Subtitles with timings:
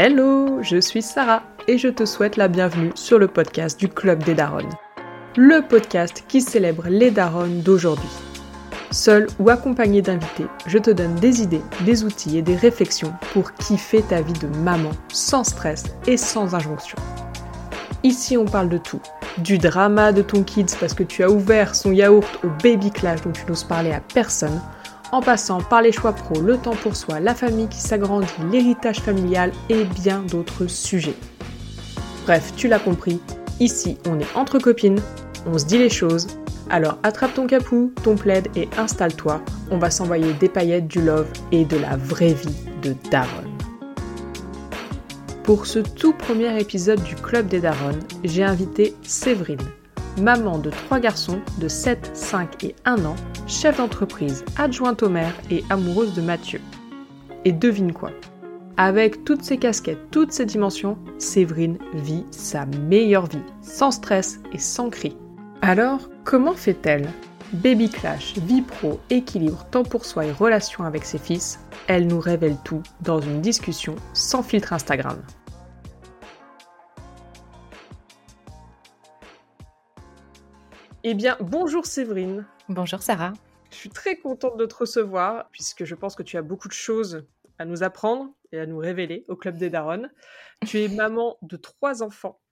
[0.00, 4.22] Hello, je suis Sarah et je te souhaite la bienvenue sur le podcast du Club
[4.22, 4.72] des Daronnes.
[5.36, 8.08] Le podcast qui célèbre les Daronnes d'aujourd'hui.
[8.92, 13.52] Seul ou accompagné d'invités, je te donne des idées, des outils et des réflexions pour
[13.54, 16.98] kiffer ta vie de maman sans stress et sans injonction.
[18.04, 19.00] Ici, on parle de tout.
[19.38, 23.22] Du drama de ton kids parce que tu as ouvert son yaourt au baby clash
[23.22, 24.60] dont tu n'oses parler à personne,
[25.12, 29.00] en passant par les choix pro, le temps pour soi, la famille qui s'agrandit, l'héritage
[29.00, 31.16] familial et bien d'autres sujets.
[32.24, 33.20] Bref, tu l'as compris,
[33.60, 35.00] ici on est entre copines,
[35.46, 36.26] on se dit les choses,
[36.70, 41.28] alors attrape ton capou, ton plaid et installe-toi, on va s'envoyer des paillettes, du love
[41.52, 43.44] et de la vraie vie de Daron.
[45.42, 49.56] Pour ce tout premier épisode du Club des Daron, j'ai invité Séverine,
[50.20, 53.16] maman de trois garçons de 7, 5 et 1 an,
[53.46, 56.60] chef d'entreprise, adjointe au maire et amoureuse de Mathieu.
[57.44, 58.10] Et devine quoi?
[58.76, 64.58] Avec toutes ses casquettes, toutes ses dimensions, Séverine vit sa meilleure vie, sans stress et
[64.58, 65.16] sans cri.
[65.62, 67.08] Alors, comment fait-elle?
[67.52, 72.20] Baby clash, vie pro, équilibre, temps pour soi et relation avec ses fils, elle nous
[72.20, 75.16] révèle tout dans une discussion sans filtre Instagram.
[81.10, 82.44] Eh bien, bonjour Séverine.
[82.68, 83.32] Bonjour Sarah.
[83.70, 86.74] Je suis très contente de te recevoir, puisque je pense que tu as beaucoup de
[86.74, 87.24] choses
[87.58, 90.12] à nous apprendre et à nous révéler au Club des Daronnes.
[90.66, 92.42] Tu es maman de trois enfants,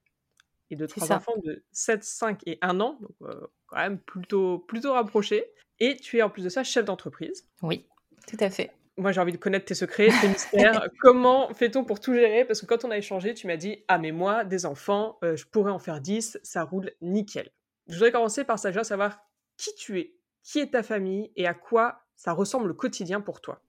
[0.70, 4.60] et de trois enfants de 7, 5 et 1 an, donc euh, quand même plutôt,
[4.60, 5.44] plutôt rapprochés.
[5.78, 7.46] Et tu es en plus de ça chef d'entreprise.
[7.60, 7.86] Oui,
[8.27, 8.70] tout à fait.
[8.96, 10.88] Moi, j'ai envie de connaître tes secrets, tes mystères.
[11.00, 12.46] Comment fait-on pour tout gérer?
[12.46, 15.36] Parce que quand on a échangé, tu m'as dit Ah, mais moi, des enfants, euh,
[15.36, 17.50] je pourrais en faire 10, ça roule nickel.
[17.89, 19.19] Je voudrais commencer par ça, savoir
[19.56, 23.41] qui tu es, qui est ta famille et à quoi ça ressemble le quotidien pour
[23.41, 23.61] toi.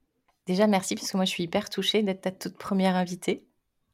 [0.46, 3.44] Déjà, merci, parce que moi, je suis hyper touchée d'être ta toute première invitée.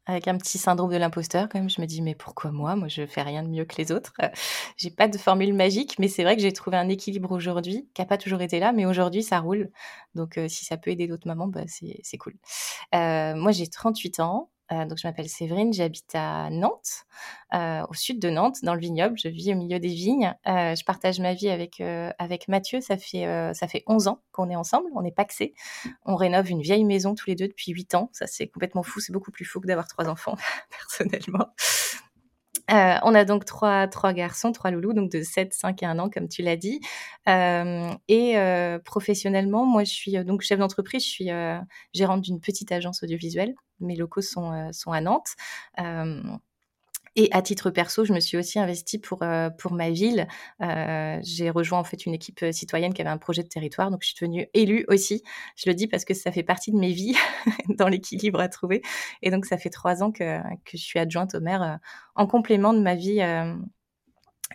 [0.05, 1.69] Avec un petit syndrome de l'imposteur, quand même.
[1.69, 2.75] Je me dis, mais pourquoi moi?
[2.75, 4.11] Moi, je fais rien de mieux que les autres.
[4.77, 8.01] J'ai pas de formule magique, mais c'est vrai que j'ai trouvé un équilibre aujourd'hui, qui
[8.01, 9.71] n'a pas toujours été là, mais aujourd'hui, ça roule.
[10.13, 12.35] Donc, euh, si ça peut aider d'autres mamans, bah, c'est cool.
[12.93, 14.51] Euh, moi, j'ai 38 ans.
[14.71, 17.05] Euh, donc, je m'appelle Séverine, j'habite à Nantes,
[17.53, 19.17] euh, au sud de Nantes, dans le vignoble.
[19.17, 20.33] Je vis au milieu des vignes.
[20.47, 22.81] Euh, je partage ma vie avec, avec Mathieu.
[22.81, 24.89] Ça fait, ça fait 11 ans qu'on est ensemble.
[24.95, 25.53] On est paxés.
[26.05, 28.09] On rénove une vieille maison tous les deux depuis 8 ans.
[28.13, 28.99] Ça, c'est complètement fou.
[28.99, 30.35] C'est beaucoup plus fou que d'avoir trois enfants,
[30.69, 31.47] personnellement.
[32.71, 35.99] Euh, on a donc trois, trois garçons, trois loulous, donc de 7, 5 et 1
[35.99, 36.79] an, comme tu l'as dit.
[37.27, 41.29] Euh, et euh, professionnellement, moi, je suis donc chef d'entreprise, je suis
[41.93, 43.53] gérante d'une petite agence audiovisuelle.
[43.79, 45.35] Mes locaux sont, sont à Nantes.
[47.15, 50.27] Et à titre perso, je me suis aussi investie pour, euh, pour ma ville.
[50.61, 53.91] Euh, j'ai rejoint en fait une équipe euh, citoyenne qui avait un projet de territoire,
[53.91, 55.21] donc je suis devenue élue aussi.
[55.55, 57.15] Je le dis parce que ça fait partie de mes vies
[57.77, 58.81] dans l'équilibre à trouver.
[59.21, 61.79] Et donc ça fait trois ans que, que je suis adjointe au maire
[62.15, 63.21] en complément de ma vie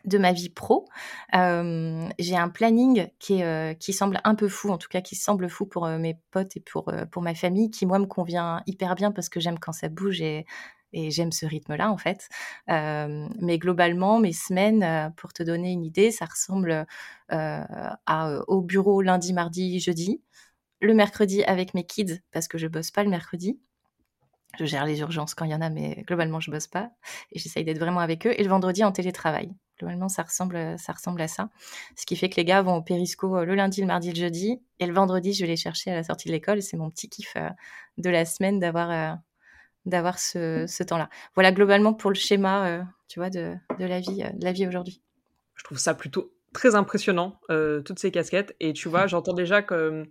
[0.04, 0.86] de ma vie pro.
[1.32, 5.48] j'ai un planning qui, est, qui semble un peu fou, en tout cas qui semble
[5.48, 9.12] fou pour mes potes et pour, pour ma famille, qui moi me convient hyper bien
[9.12, 10.46] parce que j'aime quand ça bouge et
[10.92, 12.28] et j'aime ce rythme-là en fait.
[12.66, 16.86] mais globalement, mes semaines, pour te donner une idée, ça ressemble
[17.28, 20.22] à, au bureau lundi, mardi, jeudi,
[20.80, 23.58] le mercredi avec mes kids parce que je bosse pas le mercredi.
[24.58, 26.90] Je gère les urgences quand il y en a, mais globalement, je bosse pas.
[27.32, 28.32] Et j'essaye d'être vraiment avec eux.
[28.36, 29.54] Et le vendredi, en télétravail.
[29.78, 31.50] Globalement, ça ressemble, ça ressemble à ça.
[31.96, 34.60] Ce qui fait que les gars vont au périsco le lundi, le mardi, le jeudi.
[34.80, 36.62] Et le vendredi, je vais les chercher à la sortie de l'école.
[36.62, 37.36] C'est mon petit kiff
[37.98, 39.18] de la semaine d'avoir
[39.86, 40.66] d'avoir mmh.
[40.66, 41.08] ce, temps-là.
[41.34, 44.66] Voilà globalement pour le schéma, euh, tu vois, de, la vie, euh, de la vie
[44.66, 45.02] aujourd'hui.
[45.54, 48.54] Je trouve ça plutôt très impressionnant, euh, toutes ces casquettes.
[48.60, 50.04] Et tu vois, j'entends déjà que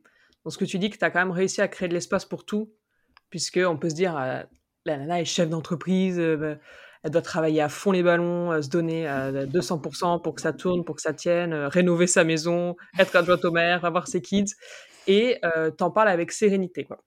[0.44, 2.26] dans ce que tu dis, que tu as quand même réussi à créer de l'espace
[2.26, 2.72] pour tout,
[3.30, 4.14] puisque on peut se dire,
[4.86, 6.56] la nana est chef d'entreprise, bah,
[7.04, 10.86] elle doit travailler à fond les ballons, se donner à 200% pour que ça tourne,
[10.86, 14.54] pour que ça tienne, rénover sa maison, être adjointe au maire, avoir ses kids.
[15.08, 15.42] Et
[15.78, 17.00] t'en parles avec sérénité, quoi.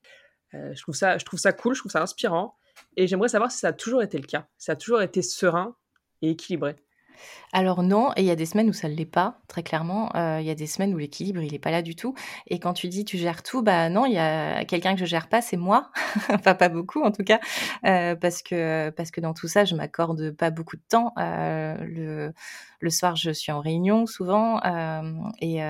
[0.52, 2.56] Je, trouve ça, je trouve ça cool, je trouve ça inspirant.
[2.96, 5.76] Et j'aimerais savoir si ça a toujours été le cas, ça a toujours été serein
[6.22, 6.76] et équilibré.
[7.52, 10.14] Alors non, et il y a des semaines où ça ne l'est pas, très clairement.
[10.16, 12.14] Euh, il y a des semaines où l'équilibre, il n'est pas là du tout.
[12.46, 15.04] Et quand tu dis tu gères tout, bah non, il y a quelqu'un que je
[15.04, 15.90] gère pas, c'est moi.
[16.32, 17.40] enfin, pas beaucoup en tout cas,
[17.84, 21.12] euh, parce, que, parce que dans tout ça, je m'accorde pas beaucoup de temps.
[21.18, 22.32] Euh, le,
[22.80, 24.60] le soir, je suis en réunion souvent,
[25.40, 25.60] et,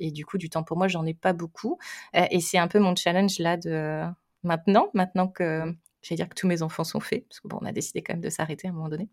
[0.00, 1.78] et du coup, du temps pour moi, j'en ai pas beaucoup.
[2.14, 4.02] et c'est un peu mon challenge là de
[4.44, 8.02] maintenant, maintenant que j'allais dire que tous mes enfants sont faits, parce qu'on a décidé
[8.02, 9.08] quand même de s'arrêter à un moment donné.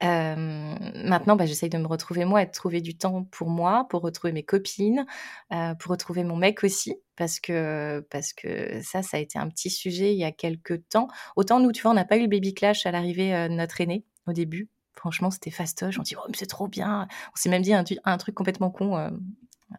[0.00, 4.02] maintenant, bah, j'essaye de me retrouver moi et de trouver du temps pour moi, pour
[4.02, 5.06] retrouver mes copines,
[5.50, 9.70] pour retrouver mon mec aussi, parce que, parce que ça, ça a été un petit
[9.70, 11.08] sujet il y a quelques temps.
[11.36, 13.80] Autant nous, tu vois, on n'a pas eu le baby clash à l'arrivée de notre
[13.80, 14.68] aîné au début.
[14.94, 15.98] Franchement, c'était fastoche.
[15.98, 17.08] On dit, oh, mais c'est trop bien.
[17.32, 19.10] On s'est même dit un truc complètement con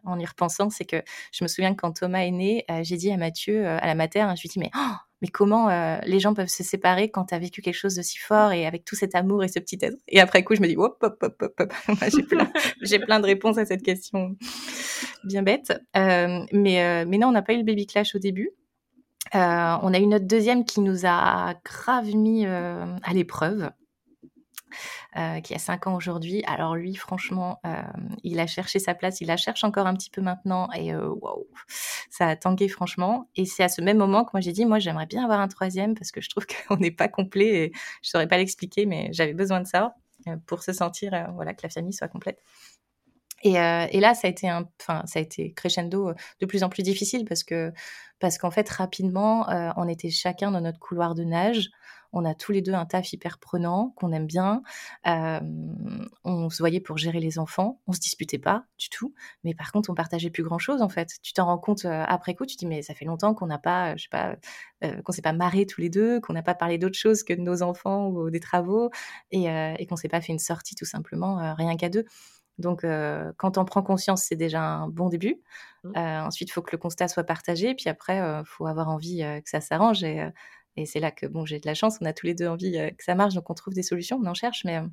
[0.04, 1.02] en y repensant, c'est que
[1.32, 4.20] je me souviens que quand Thomas est né, j'ai dit à Mathieu, à la mater,
[4.20, 4.94] hein, je lui ai dit, mais oh,
[5.24, 8.02] mais comment euh, les gens peuvent se séparer quand tu as vécu quelque chose de
[8.02, 9.96] si fort et avec tout cet amour et ce petit être?
[10.06, 11.72] Et après coup, je me dis, hop, hop, hop, hop,
[12.82, 14.36] j'ai plein, de réponses à cette question
[15.24, 15.72] bien bête.
[15.96, 18.50] Euh, mais, euh, mais non, on n'a pas eu le baby clash au début.
[19.32, 19.38] on
[19.94, 23.70] a eu notre deuxième qui nous a grave mis à l'épreuve.
[25.16, 26.42] Euh, qui a 5 ans aujourd'hui.
[26.44, 27.82] Alors lui, franchement, euh,
[28.24, 31.08] il a cherché sa place, il la cherche encore un petit peu maintenant et euh,
[31.08, 31.46] waouh,
[32.10, 33.28] ça a tangué franchement.
[33.36, 35.46] Et c'est à ce même moment que moi j'ai dit, moi j'aimerais bien avoir un
[35.46, 37.72] troisième parce que je trouve qu'on n'est pas complet et
[38.02, 39.94] je saurais pas l'expliquer, mais j'avais besoin de ça
[40.46, 42.42] pour se sentir, voilà, que la famille soit complète.
[43.44, 47.24] Et, là, ça a été enfin, ça a été crescendo de plus en plus difficile
[47.26, 47.72] parce que,
[48.18, 51.70] parce qu'en fait, rapidement, on était chacun dans notre couloir de nage
[52.14, 54.62] on a tous les deux un taf hyper prenant qu'on aime bien.
[55.04, 57.80] on se voyait pour gérer les enfants.
[57.86, 59.14] On se disputait pas du tout.
[59.42, 61.10] Mais par contre, on partageait plus grand chose en fait.
[61.22, 62.46] Tu t'en rends compte après coup.
[62.46, 64.36] Tu te dis mais ça fait longtemps qu'on n'a pas, je sais pas,
[65.02, 67.40] qu'on s'est pas marré tous les deux, qu'on n'a pas parlé d'autre chose que de
[67.40, 68.90] nos enfants ou des travaux
[69.32, 69.46] et,
[69.78, 72.04] et qu'on s'est pas fait une sortie tout simplement rien qu'à deux.
[72.58, 72.86] Donc,
[73.36, 75.40] quand on prend conscience, c'est déjà un bon début.
[75.82, 75.92] Mmh.
[75.96, 77.74] ensuite, il faut que le constat soit partagé.
[77.74, 80.04] Puis après, il faut avoir envie que ça s'arrange.
[80.04, 80.24] Et,
[80.76, 82.76] et c'est là que bon, j'ai de la chance, on a tous les deux envie
[82.78, 84.64] euh, que ça marche, donc on trouve des solutions, on en cherche.
[84.64, 84.86] Mais, euh,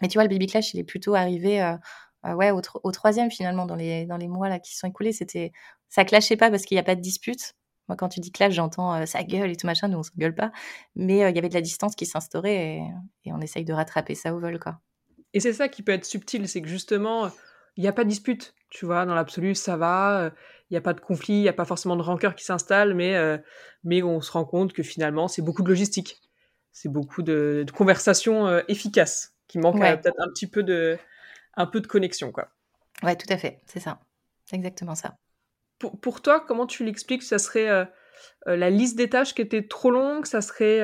[0.00, 3.66] mais tu vois, le baby clash, il est plutôt arrivé euh, ouais, au, troisième finalement,
[3.66, 5.12] dans les, dans les mois là, qui sont écoulés.
[5.12, 5.52] C'était,
[5.88, 7.54] ça clashait pas parce qu'il n'y a pas de dispute.
[7.88, 10.34] Moi, quand tu dis clash, j'entends ça gueule et tout machin, nous on se gueule
[10.34, 10.52] pas.
[10.94, 12.82] Mais il y avait de la distance qui s'instaurait et,
[13.24, 14.58] et, on essaye de rattraper ça au vol.
[14.60, 14.80] Quoi.
[15.34, 17.28] Et c'est ça qui peut être subtil, c'est que justement,
[17.76, 18.54] il n'y a pas de dispute.
[18.70, 20.32] Tu vois, dans l'absolu, ça va
[20.72, 22.94] il n'y a pas de conflit, il n'y a pas forcément de rancœur qui s'installe,
[22.94, 23.36] mais, euh,
[23.84, 26.22] mais on se rend compte que finalement, c'est beaucoup de logistique.
[26.72, 30.96] C'est beaucoup de, conversations euh, efficaces qui manquent euh, peut-être un petit peu de,
[31.58, 32.32] un peu de connexion.
[32.32, 32.48] Quoi.
[33.02, 34.00] Ouais, tout à fait, c'est ça.
[34.50, 35.14] exactement ça.
[35.78, 37.22] Pour, pour, toi, comment tu l'expliques?
[37.22, 37.86] Ça serait
[38.46, 40.24] la liste des tâches qui était trop longue?
[40.24, 40.80] Ça serait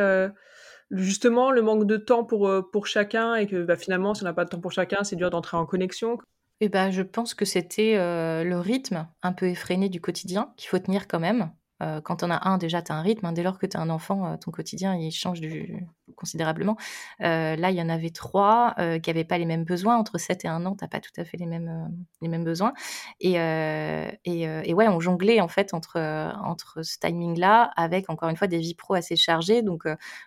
[0.90, 4.34] justement le manque de temps pour, pour chacun et que bah, finalement, si on n'a
[4.34, 6.18] pas de temps pour chacun, c'est dur d'entrer en connexion?
[6.60, 10.78] Eh ben, je pense que c'était le rythme un peu effréné du quotidien qu'il faut
[10.78, 11.52] tenir quand même.
[11.82, 13.26] Euh, quand on a un, déjà, tu un rythme.
[13.26, 13.32] Hein.
[13.32, 15.86] dès lors que tu un enfant, euh, ton quotidien, il change du...
[16.16, 16.76] considérablement.
[17.22, 19.96] Euh, là, il y en avait trois qui n'avaient pas les mêmes besoins.
[19.96, 21.90] Entre 7 et 1 an, tu n'as pas tout à fait les mêmes,
[22.20, 22.72] les mêmes besoins.
[23.20, 25.98] Et, et, et, ouais, on jonglait en fait entre,
[26.42, 29.62] entre ce timing-là avec, encore une fois, des vies pro assez chargées.
[29.62, 29.84] Donc,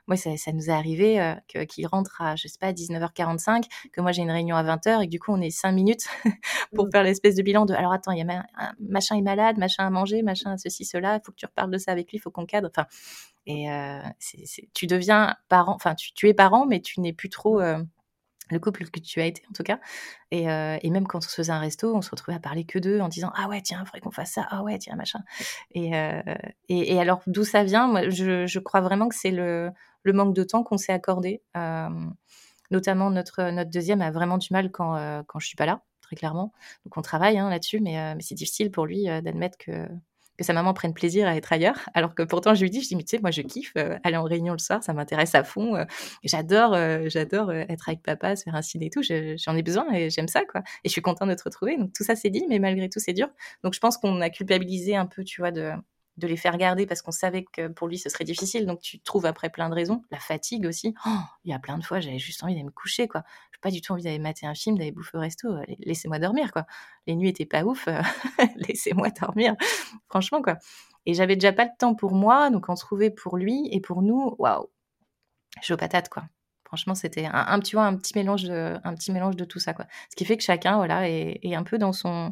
[0.08, 1.36] moi, ça, ça, nous est arrivé
[1.68, 5.06] qu'il rentre à, je sais pas, 19h45, que moi, j'ai une réunion à 20h et
[5.06, 6.08] que du coup, on est 5 minutes
[6.76, 6.92] pour mmh.
[6.92, 8.44] faire l'espèce de bilan de alors, attends, il y a
[8.80, 11.72] machin est malade, machin à manger, machin à ceci, cela, il faut que tu reparles
[11.72, 12.70] de ça avec lui, il faut qu'on cadre.
[12.70, 12.88] Enfin,
[13.46, 14.02] et euh,
[14.74, 17.82] tu deviens parent, enfin, tu, es parent, mais tu n'es plus trop euh,
[18.52, 19.80] le couple que tu as été en tout cas.
[20.34, 22.78] Euh, et, même quand on se faisait un resto, on se retrouvait à parler que
[22.78, 25.20] d'eux en disant ah ouais tiens, il faudrait qu'on fasse ça, ah ouais tiens machin.
[25.74, 27.88] Et, alors d'où ça vient?
[27.88, 29.72] Moi, je, crois vraiment que c'est le,
[30.06, 31.42] manque de temps qu'on s'est accordé.
[32.70, 36.16] notamment notre notre deuxième a vraiment du mal quand quand je suis pas là, très
[36.16, 36.54] clairement.
[36.86, 39.88] Donc on travaille hein, là-dessus, mais c'est difficile pour lui d'admettre que
[40.38, 41.78] que sa maman prenne plaisir à être ailleurs.
[41.94, 43.98] Alors que pourtant, je lui dis, je dis, mais tu sais, moi, je kiffe euh,
[44.04, 45.76] aller en réunion le soir, ça m'intéresse à fond.
[45.76, 45.86] Euh,
[46.24, 49.02] j'adore, euh, j'adore être avec papa, se faire un ciné et tout.
[49.04, 50.62] J'en ai besoin et j'aime ça, quoi.
[50.84, 51.78] Et je suis contente de te retrouver.
[51.78, 53.30] Donc tout ça, c'est dit, mais malgré tout, c'est dur.
[53.64, 55.72] Donc je pense qu'on a culpabilisé un peu, tu vois, de
[56.22, 58.66] de les faire garder parce qu'on savait que pour lui ce serait difficile.
[58.66, 60.04] Donc tu trouves après plein de raisons.
[60.12, 60.94] La fatigue aussi.
[61.06, 63.24] Oh, il y a plein de fois, j'avais juste envie d'aller me coucher, quoi.
[63.52, 65.50] J'ai pas du tout envie d'aller mater un film, d'aller bouffer au resto.
[65.80, 66.66] Laissez-moi dormir, quoi.
[67.08, 67.88] Les nuits étaient pas ouf.
[68.56, 69.56] Laissez-moi dormir.
[70.10, 70.58] Franchement, quoi.
[71.06, 73.82] Et j'avais déjà pas le temps pour moi, donc on se trouvait pour lui et
[73.82, 74.70] pour nous, waouh,
[75.62, 76.24] chaud patate, quoi.
[76.66, 79.88] Franchement, c'était un, petit, un petit mélange de, un petit mélange de tout ça, quoi.
[80.10, 82.32] Ce qui fait que chacun, voilà, est un peu dans son,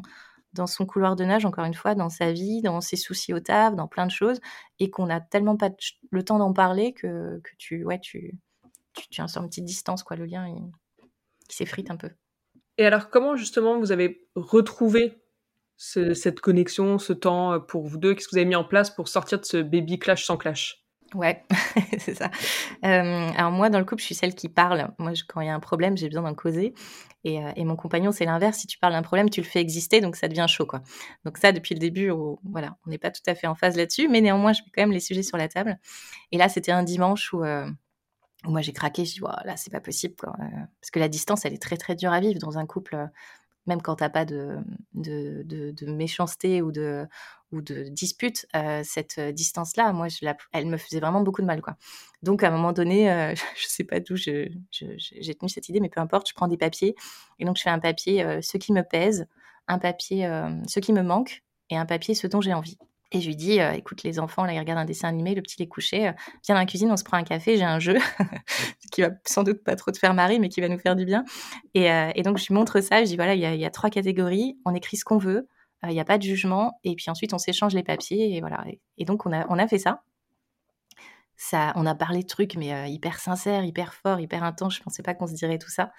[0.52, 3.40] dans son couloir de nage, encore une fois, dans sa vie, dans ses soucis au
[3.40, 4.40] taf, dans plein de choses,
[4.78, 5.70] et qu'on n'a tellement pas
[6.10, 8.38] le temps d'en parler que, tu, ouais, tu,
[8.94, 10.70] tu, tu une petite distance, quoi, le lien, il,
[11.48, 12.10] s'effrite un peu.
[12.78, 15.22] Et alors, comment justement vous avez retrouvé
[15.76, 18.14] cette connexion, ce temps euh, pour vous deux?
[18.14, 20.84] Qu'est-ce que vous avez mis en place pour sortir de ce baby clash sans clash?
[21.14, 21.42] Ouais,
[21.98, 22.30] c'est ça.
[22.84, 24.92] Euh, alors moi, dans le couple, je suis celle qui parle.
[24.98, 26.72] Moi, quand il y a un problème, j'ai besoin d'en causer.
[27.24, 28.58] Et, euh, et, mon compagnon, c'est l'inverse.
[28.58, 30.82] Si tu parles d'un problème, tu le fais exister, donc ça devient chaud, quoi.
[31.24, 32.10] Donc ça, depuis le début,
[32.44, 34.82] voilà, on n'est pas tout à fait en phase là-dessus, mais néanmoins, je mets quand
[34.82, 35.78] même les sujets sur la table.
[36.32, 37.68] Et là, c'était un dimanche où, euh,
[38.44, 40.14] Moi, j'ai craqué, je dis, là, c'est pas possible.
[40.16, 40.32] Quoi.
[40.80, 43.10] Parce que la distance, elle est très, très dure à vivre dans un couple,
[43.66, 44.58] même quand t'as pas de,
[44.94, 47.06] de, de, méchanceté ou de,
[47.52, 48.46] ou de dispute,
[48.82, 50.08] cette distance-là, moi,
[50.52, 51.60] elle me faisait vraiment beaucoup de mal.
[51.60, 51.76] Quoi.
[52.22, 56.00] Donc, à un moment donné, je sais pas d'où j'ai tenu cette idée, mais peu
[56.00, 56.94] importe, je prends des papiers.
[57.38, 59.26] Et donc, je fais un papier, ce qui me pèse,
[59.68, 60.26] un papier,
[60.66, 62.78] ce qui me manque, et un papier, ce dont j'ai envie.
[63.12, 65.42] Et je lui dis, euh, écoute, les enfants, là, ils regardent un dessin animé, le
[65.42, 66.12] petit est couché, euh,
[66.44, 67.96] viens dans la cuisine, on se prend un café, j'ai un jeu
[68.92, 71.04] qui va sans doute pas trop te faire marrer, mais qui va nous faire du
[71.04, 71.24] bien.
[71.74, 74.58] Et, euh, donc, je lui montre ça, je dis, voilà, il y a, trois catégories,
[74.64, 75.48] on écrit ce qu'on veut,
[75.82, 78.64] il n'y a pas de jugement, et puis ensuite, on s'échange les papiers, et voilà.
[78.98, 80.02] Et, donc, on a, on a fait ça.
[81.36, 84.76] Ça, on a parlé de trucs, mais hyper sincères, hyper forts, hyper intenses.
[84.76, 85.90] Je pensais pas qu'on se dirait tout ça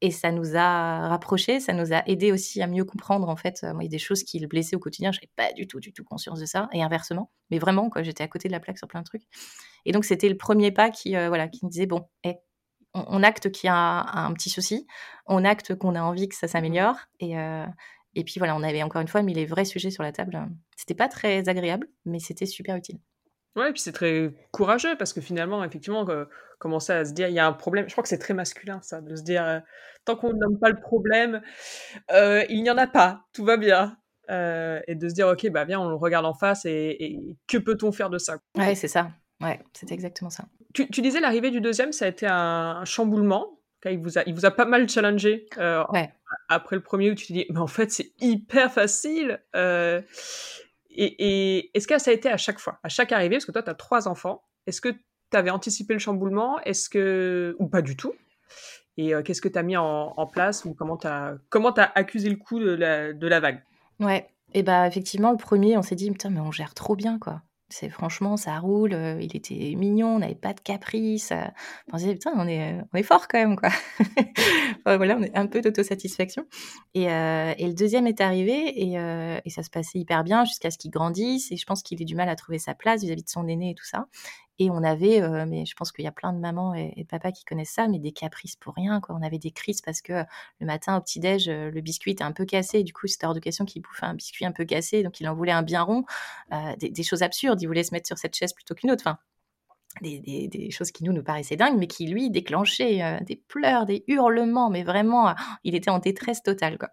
[0.00, 3.62] et ça nous a rapprochés, ça nous a aidé aussi à mieux comprendre en fait.
[3.62, 5.80] moi, il y a des choses qui le blessaient au quotidien, j'avais pas du tout,
[5.80, 7.30] du tout conscience de ça, et inversement.
[7.50, 9.24] Mais vraiment, quoi, j'étais à côté de la plaque sur plein de trucs.
[9.84, 12.36] Et donc, c'était le premier pas qui, euh, voilà, qui me disait bon, hey,
[12.94, 14.86] on, acte qu'il y a un, petit souci,
[15.26, 17.66] on acte qu'on a envie que ça s'améliore, et euh,
[18.14, 20.48] et puis voilà, on avait encore une fois mis les vrais sujets sur la table.
[20.76, 22.98] C'était pas très agréable, mais c'était super utile.
[23.56, 26.06] Ouais, et puis c'est très courageux parce que finalement, effectivement,
[26.58, 27.88] commencer à se dire il y a un problème.
[27.88, 29.60] Je crois que c'est très masculin ça, de se dire euh,
[30.04, 31.40] tant qu'on ne nomme pas le problème,
[32.10, 33.96] euh, il n'y en a pas, tout va bien.
[34.30, 37.56] Euh, et de se dire ok, bah viens, on le regarde en face et, que
[37.56, 38.36] peut-on faire de ça?
[38.58, 39.08] Ouais, c'est ça.
[39.40, 40.44] Ouais, c'est exactement ça.
[40.74, 43.58] Tu, disais l'arrivée du deuxième, ça a été un, chamboulement.
[43.86, 46.12] Il vous, a, il vous a pas mal challengé ouais.
[46.50, 49.40] après le premier où tu te dis mais en fait c'est hyper facile.
[50.90, 53.62] Et, est-ce que ça a été à chaque fois, à chaque arrivée, parce que toi,
[53.62, 57.82] tu as trois enfants, est-ce que tu avais anticipé le chamboulement Est-ce que ou pas
[57.82, 58.14] du tout?
[58.96, 62.36] Et euh, qu'est-ce que tu as mis en, place ou comment tu as accusé le
[62.36, 63.62] coup de la, de la vague?
[64.00, 64.28] Ouais.
[64.54, 67.42] Et bah effectivement, le premier, on s'est dit putain mais on gère trop bien quoi.
[67.70, 68.94] C'est franchement, ça roule.
[68.94, 71.32] Euh, il était mignon, on n'avait pas de caprice.
[71.32, 71.44] Euh.
[71.92, 73.68] on disait putain, on est, on est fort quand même quoi.
[74.86, 76.46] voilà, on est un peu d'autosatisfaction.
[76.94, 80.70] Et, euh, et le deuxième est arrivé et, et ça se passait hyper bien jusqu'à
[80.70, 81.52] ce qu'il grandisse.
[81.52, 83.70] Et je pense qu'il ait du mal à trouver sa place vis-à-vis de son aîné
[83.70, 84.06] et tout ça.
[84.60, 87.04] Et on avait, euh, mais je pense qu'il y a plein de mamans et, de
[87.04, 89.00] papas qui connaissent ça, mais des caprices pour rien.
[89.00, 89.14] Quoi.
[89.14, 90.24] On avait des crises parce que
[90.60, 92.82] le matin au petit-déj, euh, le biscuit était un peu cassé.
[92.82, 95.04] Du coup, c'était hors de question qu'il bouffe un biscuit un peu cassé.
[95.04, 96.04] Donc, il en voulait un bien rond.
[96.52, 97.62] Euh, des, choses absurdes.
[97.62, 99.04] Il voulait se mettre sur cette chaise plutôt qu'une autre.
[99.06, 99.18] Enfin,
[100.02, 104.04] des, choses qui nous nous paraissaient dingues, mais qui lui déclenchaient euh, des pleurs, des
[104.06, 105.32] hurlements, mais vraiment, euh,
[105.64, 106.78] il était en détresse totale.
[106.78, 106.90] Quoi.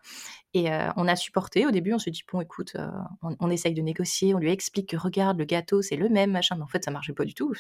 [0.54, 1.66] Et euh, on a supporté.
[1.66, 2.76] Au début, on se dit bon, écoute,
[3.22, 6.56] on, essaye de négocier, on lui explique que regarde, le gâteau, c'est le même, machin.
[6.56, 7.54] Mais en fait, ça marchait pas du tout.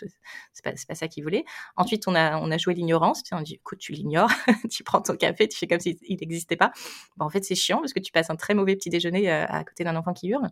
[0.53, 1.43] C'est pas, pas ça qu'il voulait.
[1.75, 3.23] Ensuite, on a, on a joué l'ignorance.
[3.31, 4.31] On dit écoute, tu l'ignores,
[4.71, 6.71] tu prends ton café, tu fais comme s'il n'existait pas.
[7.19, 9.83] en fait, c'est chiant parce que tu passes un très mauvais petit déjeuner à côté
[9.83, 10.49] d'un enfant qui hurle.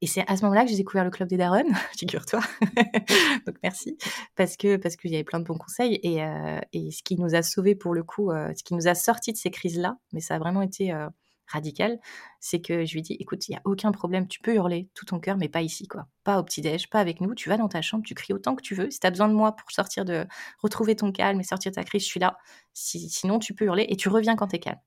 [0.00, 1.64] Et c'est à ce moment-là que j'ai découvert le club des darons,
[1.98, 2.40] figure-toi.
[3.46, 3.96] Donc merci,
[4.36, 7.18] parce que parce qu'il y avait plein de bons conseils et, euh, et ce qui
[7.18, 9.96] nous a sauvés pour le coup, euh, ce qui nous a sortis de ces crises-là,
[10.12, 11.08] mais ça a vraiment été euh,
[11.46, 11.98] radical,
[12.40, 15.04] c'est que je lui dit écoute, il y a aucun problème, tu peux hurler tout
[15.04, 17.34] ton cœur, mais pas ici quoi, pas au petit déj, pas avec nous.
[17.34, 18.90] Tu vas dans ta chambre, tu cries autant que tu veux.
[18.90, 20.26] Si tu as besoin de moi pour sortir de
[20.62, 22.38] retrouver ton calme et sortir de ta crise, je suis là.
[22.74, 24.78] sinon, tu peux hurler et tu reviens quand tu es calme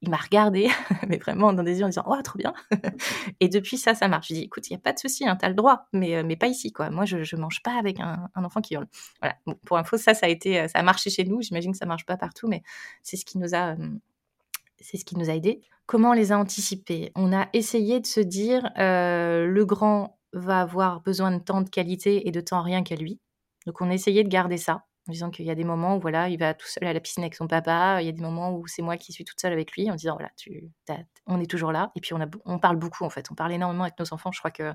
[0.00, 0.68] il m'a regardé,
[1.08, 2.54] mais vraiment dans des yeux en disant Oh, trop bien
[3.40, 4.28] Et depuis ça, ça marche.
[4.28, 6.16] Je dis Écoute, il n'y a pas de souci, hein, tu as le droit, mais,
[6.16, 6.72] euh, mais pas ici.
[6.72, 6.90] quoi.
[6.90, 8.86] Moi, je ne mange pas avec un, enfant qui hurle.
[9.20, 9.36] Voilà.
[9.64, 11.42] pour info, ça, ça a, été, euh, ça a marché chez nous.
[11.42, 12.62] J'imagine que ça ne marche pas partout, mais
[13.02, 13.72] c'est ce qui nous a.
[13.72, 13.88] Euh,
[14.80, 15.60] c'est ce qui nous a aidés.
[15.86, 17.10] Comment on les a anticipés?
[17.16, 22.28] On a essayé de se dire le grand va avoir besoin de temps de qualité
[22.28, 23.18] et de temps rien qu'à lui.
[23.66, 26.00] Donc on a essayé de garder ça en disant qu'il y a des moments où
[26.00, 28.20] voilà, il va tout seul à la piscine avec son papa, il y a des
[28.20, 30.70] moments où c'est moi qui suis toute seule avec lui, en disant voilà, tu,
[31.26, 31.90] on est toujours là.
[31.96, 34.32] Et puis on, a, on parle beaucoup en fait, on parle énormément avec nos enfants.
[34.32, 34.74] Je crois que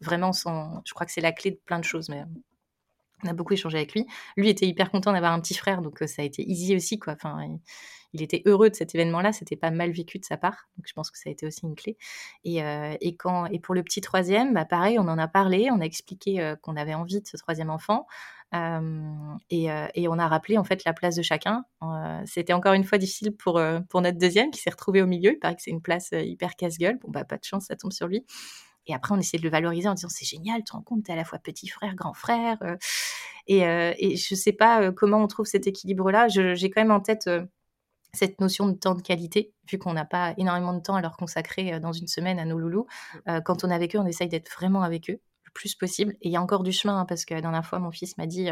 [0.00, 2.08] vraiment, je crois que c'est la clé de plein de choses.
[2.08, 2.24] Mais
[3.24, 4.06] on a beaucoup échangé avec lui.
[4.36, 6.98] Lui était hyper content d'avoir un petit frère, donc euh, ça a été easy aussi
[6.98, 7.14] quoi.
[7.14, 7.58] Enfin,
[8.12, 9.32] il, était heureux de cet événement-là.
[9.32, 11.60] C'était pas mal vécu de sa part, donc je pense que ça a été aussi
[11.64, 11.96] une clé.
[12.44, 15.68] Et, euh, et quand et pour le petit troisième, bah pareil, on en a parlé,
[15.70, 18.06] on a expliqué euh, qu'on avait envie de ce troisième enfant.
[19.50, 21.64] Et, et, on a rappelé en fait la place de chacun.
[22.24, 25.32] C'était encore une fois difficile pour, pour notre deuxième qui s'est retrouvé au milieu.
[25.32, 26.98] Il paraît que c'est une place hyper casse-gueule.
[27.02, 28.24] Bon, bah, pas de chance, ça tombe sur lui.
[28.86, 31.04] Et après, on essaie de le valoriser en disant c'est génial, tu te rends compte,
[31.04, 32.58] tu es à la fois petit frère, grand frère.
[33.46, 36.28] et, et, je ne sais pas comment on trouve cet équilibre-là.
[36.28, 37.28] J'ai quand même en tête
[38.12, 41.16] cette notion de temps de qualité, vu qu'on n'a pas énormément de temps à leur
[41.16, 42.86] consacrer dans une semaine à nos loulous.
[43.26, 43.40] Mmh.
[43.44, 45.20] quand on est avec eux, on essaye d'être vraiment avec eux
[45.56, 46.12] plus possible.
[46.20, 48.16] Et il y a encore du chemin, hein, parce que la dernière fois, mon fils
[48.18, 48.50] m'a dit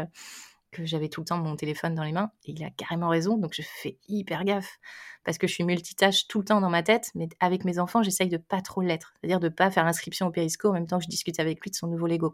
[0.71, 2.31] que j'avais tout le temps mon téléphone dans les mains.
[2.45, 4.79] Et il a carrément raison, donc je fais hyper gaffe
[5.25, 8.03] parce que je suis multitâche tout le temps dans ma tête, mais avec mes enfants,
[8.03, 10.99] j'essaye de pas trop l'être, c'est-à-dire de pas faire l'inscription au périsco en même temps
[10.99, 12.31] que je discute avec lui de son nouveau Lego.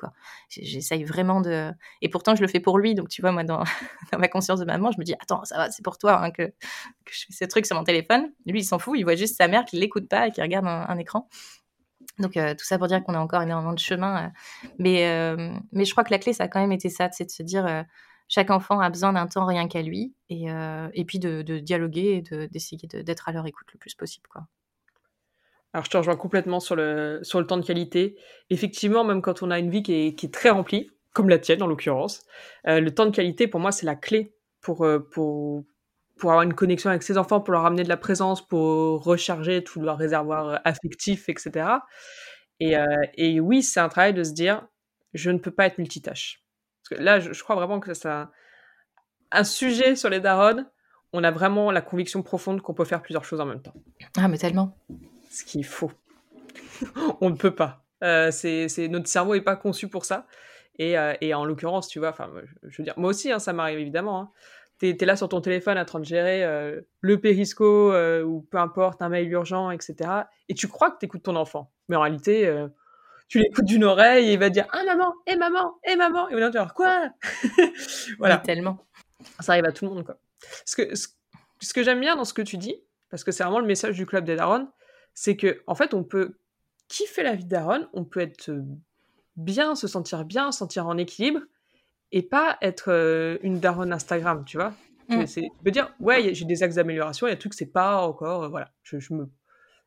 [0.49, 1.71] J'essaye vraiment de.
[2.01, 3.63] Et pourtant, je le fais pour lui, donc tu vois, moi, dans,
[4.17, 6.43] ma conscience de maman, je me dis attends, ça va, c'est pour toi hein, que,
[6.43, 8.29] que, je fais ce truc sur mon téléphone.
[8.45, 10.67] Lui, il s'en fout, il voit juste sa mère qui l'écoute pas et qui regarde
[10.67, 11.29] un, écran.
[12.21, 14.25] Donc euh, tout ça pour dire qu'on a encore énormément de chemin.
[14.25, 14.29] Euh.
[14.79, 17.25] mais, euh, mais je crois que la clé, ça a quand même été ça, c'est
[17.25, 17.85] de se dire
[18.27, 20.45] chaque enfant a besoin d'un temps rien qu'à lui, et,
[20.93, 24.27] et puis de, dialoguer et d'essayer d'être à leur écoute le plus possible.
[24.29, 24.47] Quoi.
[25.73, 28.15] Alors, je te rejoins complètement sur le, sur le temps de qualité.
[28.49, 31.67] Effectivement, même quand on a une vie qui est, très remplie, comme la tienne en
[31.67, 32.25] l'occurrence,
[32.63, 34.85] le temps de qualité, pour moi, c'est la clé pour,
[36.21, 39.63] pour avoir une connexion avec ses enfants, pour leur amener de la présence, pour recharger
[39.63, 41.65] tout leur réservoir affectif, etc.
[42.59, 42.75] Et,
[43.15, 44.67] et oui, c'est un travail de se dire,
[45.13, 46.41] je ne peux pas être multitâche
[46.97, 50.65] là, je, crois vraiment que c'est un, sujet sur les darons.
[51.13, 53.73] On a vraiment la conviction profonde qu'on peut faire plusieurs choses en même temps.
[54.17, 54.77] Ah, mais tellement.
[55.29, 55.91] Ce qui est faux.
[57.21, 57.83] on ne peut pas.
[58.03, 60.25] Euh, c'est, notre cerveau n'est pas conçu pour ça.
[60.79, 62.15] Et, euh, en l'occurrence, tu vois,
[62.63, 64.21] je, veux dire, moi aussi, hein, ça m'arrive évidemment.
[64.21, 64.31] Hein.
[64.81, 68.57] Tu es, là sur ton téléphone en train de gérer euh, le périsco ou peu
[68.57, 70.09] importe, un mail urgent, etc.
[70.49, 71.71] Et tu crois que tu écoutes ton enfant.
[71.87, 72.49] Mais en réalité,
[73.31, 76.35] tu l'écoutes d'une oreille et il va dire ah maman et maman et maman et
[76.35, 77.09] on va dire quoi?
[78.19, 78.85] Voilà tellement
[79.39, 80.19] ça arrive à tout le monde quoi
[80.65, 82.75] ce que ce, que j'aime bien dans ce que tu dis
[83.09, 84.67] parce que c'est vraiment le message du club des darons
[85.13, 86.39] c'est que en fait on peut
[86.89, 87.57] kiffer la vie de
[87.93, 88.51] on peut être
[89.37, 91.39] bien se sentir bien se sentir en équilibre
[92.11, 94.73] et pas être euh, une daronne Instagram tu vois
[95.09, 95.25] mm.
[95.25, 98.01] tu peux dire ouais j'ai des axes d'amélioration il y a des trucs c'est pas
[98.05, 99.29] encore euh, voilà je, je me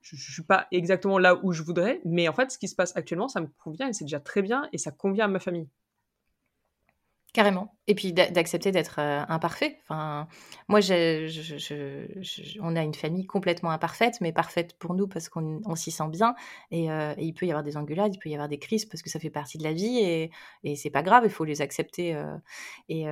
[0.04, 2.76] je, je suis pas exactement là où je voudrais, mais en fait, ce qui se
[2.76, 5.40] passe actuellement, ça me convient et c'est déjà très bien et ça convient à ma
[5.40, 5.66] famille.
[7.32, 7.73] Carrément.
[7.86, 9.78] Et puis d'accepter d'être euh, imparfait.
[9.82, 10.26] Enfin,
[10.68, 10.80] moi,
[12.62, 16.34] on a une famille complètement imparfaite, mais parfaite pour nous parce qu'on s'y sent bien.
[16.72, 19.02] Euh, et, il peut y avoir des engueulades, il peut y avoir des crises parce
[19.02, 20.30] que ça fait partie de la vie et,
[20.62, 22.14] et c'est pas grave, il faut les accepter.
[22.14, 22.36] Euh.
[22.88, 23.02] et,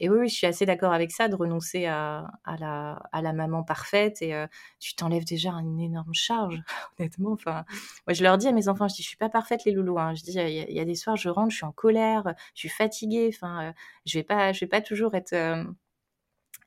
[0.00, 3.62] et oui, je suis assez d'accord avec ça, de renoncer à, la, à la maman
[3.62, 4.20] parfaite.
[4.20, 4.34] Et
[4.80, 6.62] tu t'enlèves déjà une énorme charge,
[6.98, 7.32] honnêtement.
[7.32, 7.64] Enfin,
[8.06, 9.98] moi, je leur dis à mes enfants, je dis, je suis pas parfaite, les loulous.
[9.98, 10.14] Hein.
[10.14, 12.60] Je dis, il y, y, a des soirs, je rentre, je suis en colère, je
[12.60, 13.30] suis fatiguée.
[13.32, 13.72] Enfin,
[14.10, 15.64] je vais pas, je vais pas toujours être euh,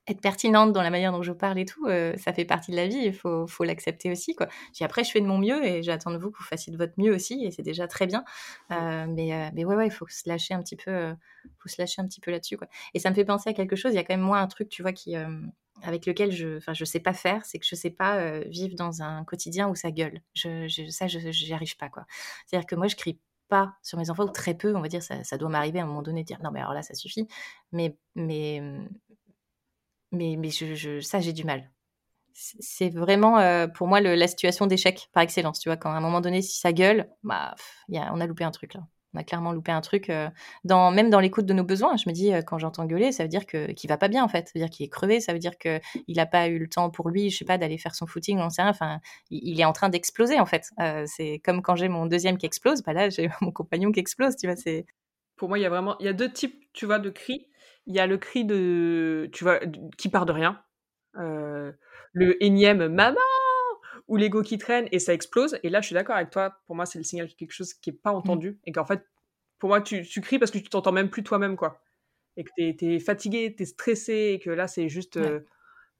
[0.07, 2.75] être pertinente dans la manière dont je parle et tout, euh, ça fait partie de
[2.75, 4.35] la vie, il faut, faut l'accepter aussi.
[4.35, 4.47] Quoi.
[4.81, 6.93] après, je fais de mon mieux et j'attends de vous que vous fassiez de votre
[6.97, 8.25] mieux aussi, et c'est déjà très bien.
[8.69, 11.13] mais, mais ouais, ouais, il faut se lâcher un petit peu,
[11.57, 12.57] faut se lâcher un petit peu là-dessus.
[12.57, 12.67] Quoi.
[12.93, 14.47] Et ça me fait penser à quelque chose, il y a quand même moi un
[14.47, 15.15] truc, tu vois, qui,
[15.81, 19.01] avec lequel je enfin je sais pas faire c'est que je sais pas vivre dans
[19.01, 22.05] un quotidien où ça gueule je ça je j'y arrive pas quoi
[22.45, 24.81] c'est à dire que moi je crie pas sur mes enfants, ou très peu, on
[24.81, 26.81] va dire, ça, doit m'arriver à un moment donné de dire non, mais alors là,
[26.81, 27.27] ça suffit.
[27.71, 28.61] Mais, mais,
[30.11, 31.71] mais, mais je, ça, j'ai du mal.
[32.33, 35.59] C'est vraiment pour moi la situation d'échec par excellence.
[35.59, 37.55] Tu vois, quand à un moment donné, si ça gueule, bah,
[37.89, 38.81] on a loupé un truc là
[39.13, 40.29] on a clairement loupé un truc, euh,
[40.63, 41.95] dans, même dans l'écoute de nos besoins.
[41.97, 44.23] Je me dis, euh, quand j'entends gueuler, ça veut dire que, qu'il va pas bien,
[44.23, 44.47] en fait.
[44.47, 46.89] Ça veut dire qu'il est crevé, ça veut dire qu'il n'a pas eu le temps
[46.89, 48.71] pour lui, je sais pas, d'aller faire son footing, on sait rien.
[48.71, 48.99] Enfin,
[49.29, 50.69] il, est en train d'exploser, en fait.
[50.79, 53.99] Euh, c'est comme quand j'ai mon deuxième qui explose, bah là, j'ai mon compagnon qui
[53.99, 54.55] explose, tu vois.
[54.55, 54.85] C'est...
[55.35, 57.47] Pour moi, il y a vraiment, il y a deux types, tu vois, de cris.
[57.85, 59.59] Il y a le cri de, tu vois,
[59.97, 60.61] qui part de rien.
[61.15, 63.19] le énième maman
[64.13, 65.57] ou l'ego qui traîne et ça explose.
[65.63, 66.61] Et là, je suis d'accord avec toi.
[66.67, 68.57] Pour moi, c'est le signal de quelque chose qui est pas entendu mmh.
[68.67, 69.03] et qu'en fait,
[69.57, 71.81] pour moi, tu, tu, cries parce que tu t'entends même plus toi-même, quoi.
[72.37, 75.39] Et que tu es, fatigué, tu es stressé et que là, c'est juste euh,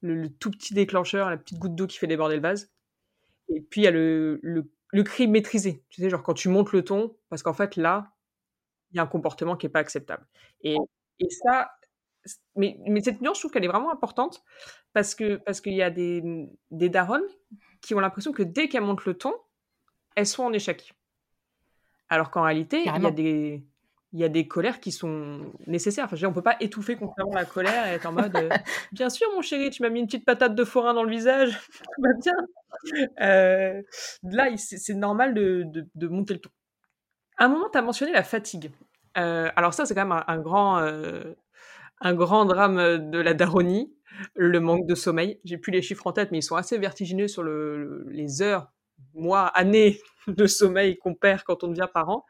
[0.00, 2.70] le, tout petit déclencheur, la petite goutte d'eau qui fait déborder le vase.
[3.48, 5.82] Et puis, il y a le, le, le, cri maîtrisé.
[5.90, 8.12] Tu sais, genre quand tu montes le ton, parce qu'en fait, là,
[8.92, 10.24] il y a un comportement qui est pas acceptable.
[10.62, 10.76] Et,
[11.18, 11.72] et ça,
[12.56, 14.42] mais, mais, cette nuance, je trouve qu'elle est vraiment importante
[14.92, 16.22] parce que parce qu'il y a des,
[16.70, 17.26] des darons
[17.80, 19.34] qui ont l'impression que dès qu'elles montent le ton,
[20.16, 20.94] elles sont en échec.
[22.08, 23.64] Alors qu'en réalité, il y a des
[24.14, 26.04] il y a des colères qui sont nécessaires.
[26.04, 28.34] Enfin, je veux dire, on peut pas étouffer complètement la colère et être en mode
[28.36, 28.48] euh,
[28.92, 31.58] Bien sûr, mon chéri, tu m'as mis une petite patate de forain dans le visage,
[31.96, 33.02] tout va bien.
[33.20, 33.82] Euh,
[34.22, 36.50] là, c'est normal de, de, monter le ton.
[37.38, 38.70] À un moment, tu as mentionné la fatigue.
[39.18, 40.78] Euh, alors, ça, c'est quand même un, grand,
[42.00, 43.94] un grand drame de la daronie
[44.34, 45.40] le manque de sommeil.
[45.44, 48.70] J'ai plus les chiffres en tête, mais ils sont assez vertigineux sur le, les heures,
[49.14, 52.24] mois, années de sommeil qu'on perd quand on devient parent.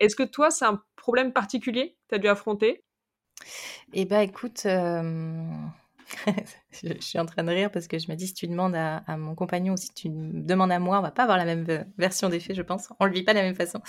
[0.00, 2.84] Est-ce que toi, c'est un problème particulier que tu as dû affronter?
[3.92, 5.52] Eh bien, écoute, euh,
[6.82, 9.02] je, suis en train de rire parce que je me dis si tu demandes à,
[9.16, 11.66] mon compagnon ou si tu demandes à moi, on va pas avoir la même
[11.98, 12.88] version des faits, je pense.
[13.00, 13.80] On le vit pas de la même façon.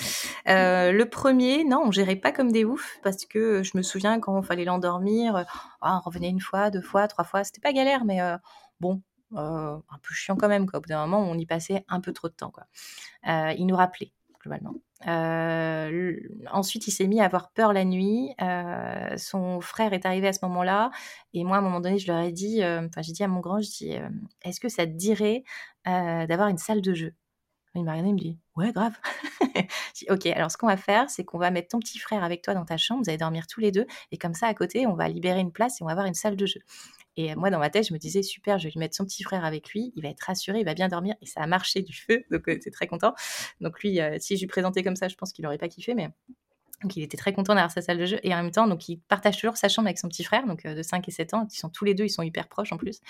[0.47, 4.19] Euh, le premier, non, on gérait pas comme des oufs parce que je me souviens
[4.19, 5.45] quand il fallait l'endormir,
[5.81, 7.43] ah, on revenait une fois, deux fois, trois fois.
[7.43, 8.19] C'était pas galère, mais
[8.79, 9.01] bon,
[9.35, 10.69] un peu chiant quand même.
[10.69, 10.79] Quoi.
[10.79, 12.51] Au bout d'un moment, on y passait un peu trop de temps.
[12.51, 12.65] Quoi.
[13.25, 14.75] il nous rappelait globalement.
[15.07, 16.19] Euh,
[16.51, 18.33] ensuite, il s'est mis à avoir peur la nuit.
[18.41, 20.91] Euh, son frère est arrivé à ce moment-là.
[21.33, 23.27] Et moi, à un moment donné, je leur ai dit, euh, enfin, j'ai dit à
[23.27, 23.95] mon grand, je dis,
[24.43, 25.43] est-ce que ça te dirait
[25.85, 27.13] d'avoir une salle de jeu?
[27.75, 28.97] Il m'a regardé, il me dit, ouais, grave.
[29.55, 32.23] je dis, ok, alors ce qu'on va faire, c'est qu'on va mettre ton petit frère
[32.23, 33.85] avec toi dans ta chambre, vous allez dormir tous les deux.
[34.11, 36.15] Et comme ça, à côté, on va libérer une place et on va avoir une
[36.15, 36.61] salle de jeu.
[37.21, 39.23] Et moi, dans ma tête, je me disais, super, je vais lui mettre son petit
[39.23, 41.15] frère avec lui, il va être rassuré, il va bien dormir.
[41.21, 43.13] Et ça a marché du feu, donc euh, c'est très content.
[43.59, 45.95] Donc lui, euh, si je lui présentais comme ça, je pense qu'il n'aurait pas kiffé,
[45.95, 46.07] mais
[46.81, 48.87] donc il était très content d'avoir sa salle de jeu et en même temps donc
[48.87, 51.33] il partage toujours sa chambre avec son petit frère donc euh, de 5 et 7
[51.33, 53.01] ans, ils sont tous les deux, ils sont hyper proches en plus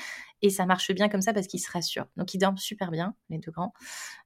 [0.42, 2.08] et ça marche bien comme ça parce qu'ils se rassurent.
[2.18, 3.74] Donc ils dorment super bien les deux grands.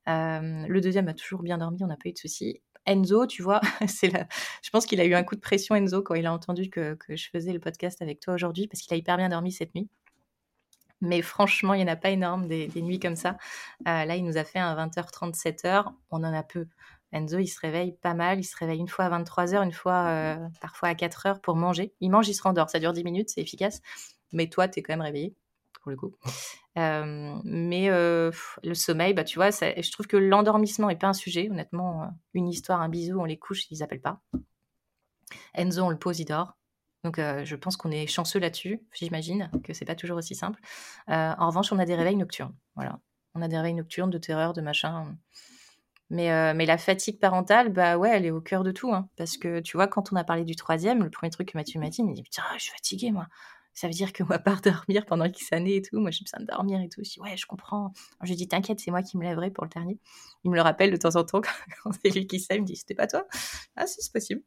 [0.08, 3.62] le deuxième a toujours bien dormi, on n'a pas eu de soucis Enzo, tu vois,
[3.88, 4.28] c'est la...
[4.62, 6.98] je pense qu'il a eu un coup de pression, Enzo, quand il a entendu que,
[7.10, 9.90] je faisais le podcast avec toi aujourd'hui, parce qu'il a hyper bien dormi cette nuit.
[11.02, 13.38] Mais franchement, il n'y en a pas énorme des, nuits comme ça.
[13.88, 15.92] Euh, là, il nous a fait un 20h, 37h.
[16.12, 16.68] On en a peu.
[17.12, 18.40] Enzo, il se réveille pas mal.
[18.40, 21.94] Il se réveille une fois à 23h, une fois euh, parfois à 4h pour manger.
[22.00, 22.70] Il mange, il se rendort.
[22.70, 23.82] Ça dure 10 minutes, c'est efficace.
[24.32, 25.36] Mais toi, tu es quand même réveillé
[25.84, 26.16] pour le coup.
[26.76, 31.50] mais le sommeil, bah, tu vois, je trouve que l'endormissement n'est pas un sujet.
[31.52, 34.22] Honnêtement, une histoire, un bisou, on les couche, ils appellent pas.
[35.54, 36.58] Enzo, on le pose, il dort.
[37.04, 38.82] Donc, je pense qu'on est chanceux là-dessus.
[38.94, 40.60] J'imagine que c'est pas toujours aussi simple.
[41.08, 42.56] en revanche, on a des réveils nocturnes.
[42.76, 43.00] Voilà,
[43.36, 45.16] on a des réveils nocturnes de terreur, de machin.
[46.10, 48.94] Mais, mais la fatigue parentale, bah ouais, elle est au cœur de tout.
[48.94, 49.10] Hein.
[49.18, 51.80] parce que tu vois, quand on a parlé du troisième, le premier truc que Mathieu
[51.80, 53.28] m'a dit, il m'a dit Putain, je suis fatiguée, moi
[53.74, 56.40] ça veut dire que moi, part dormir pendant X années et tout, moi j'ai besoin
[56.40, 57.02] de dormir et tout.
[57.04, 57.94] Je dis, ouais, je comprends.
[58.22, 60.00] Je lui dis, t'inquiète, c'est moi qui me lèverai pour le dernier.
[60.44, 61.42] Il me le rappelle de temps en temps
[61.84, 63.26] quand, c'est lui qui sait, il me dit, c'était pas toi
[63.76, 64.42] Ah, si, c'est possible.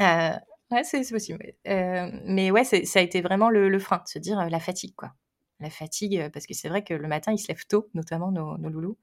[0.00, 0.32] Euh,
[0.70, 1.44] ouais, c'est possible.
[1.66, 4.94] Euh, mais ouais, ça a été vraiment le, frein, de se dire euh, la fatigue,
[4.94, 5.12] quoi.
[5.60, 8.56] La fatigue, parce que c'est vrai que le matin, ils se lèvent tôt, notamment nos,
[8.56, 8.96] loulous.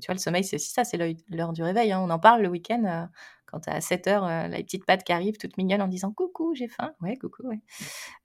[0.00, 1.92] Tu vois, le sommeil, c'est aussi ça, c'est l'heure du réveil.
[1.92, 2.00] Hein.
[2.00, 3.08] On en parle le week-end
[3.50, 6.54] quand à 7 heures, euh, la petite patte qui arrive toute mignonne en disant coucou,
[6.54, 6.92] j'ai faim.
[7.00, 7.60] Ouais, coucou, ouais.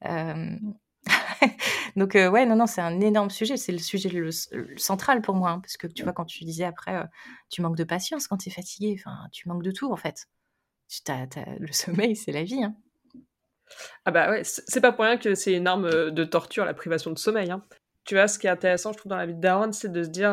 [1.95, 3.57] Donc, euh, ouais, non, non, c'est un énorme sujet.
[3.57, 4.09] C'est le sujet
[4.77, 5.51] central pour moi.
[5.51, 7.03] Hein, parce que tu vois, quand tu disais après, euh,
[7.49, 8.95] tu manques de patience quand tu es fatigué.
[8.99, 10.27] Enfin, tu manques de tout, en fait.
[11.07, 12.63] le sommeil, c'est la vie.
[12.63, 12.75] Hein.
[14.05, 17.11] Ah bah ouais, c'est pas pour rien que c'est une arme de torture, la privation
[17.11, 17.51] de sommeil.
[18.03, 20.03] Tu vois, ce qui est intéressant, je trouve, dans la vie de Darwin, c'est de
[20.03, 20.31] se dire,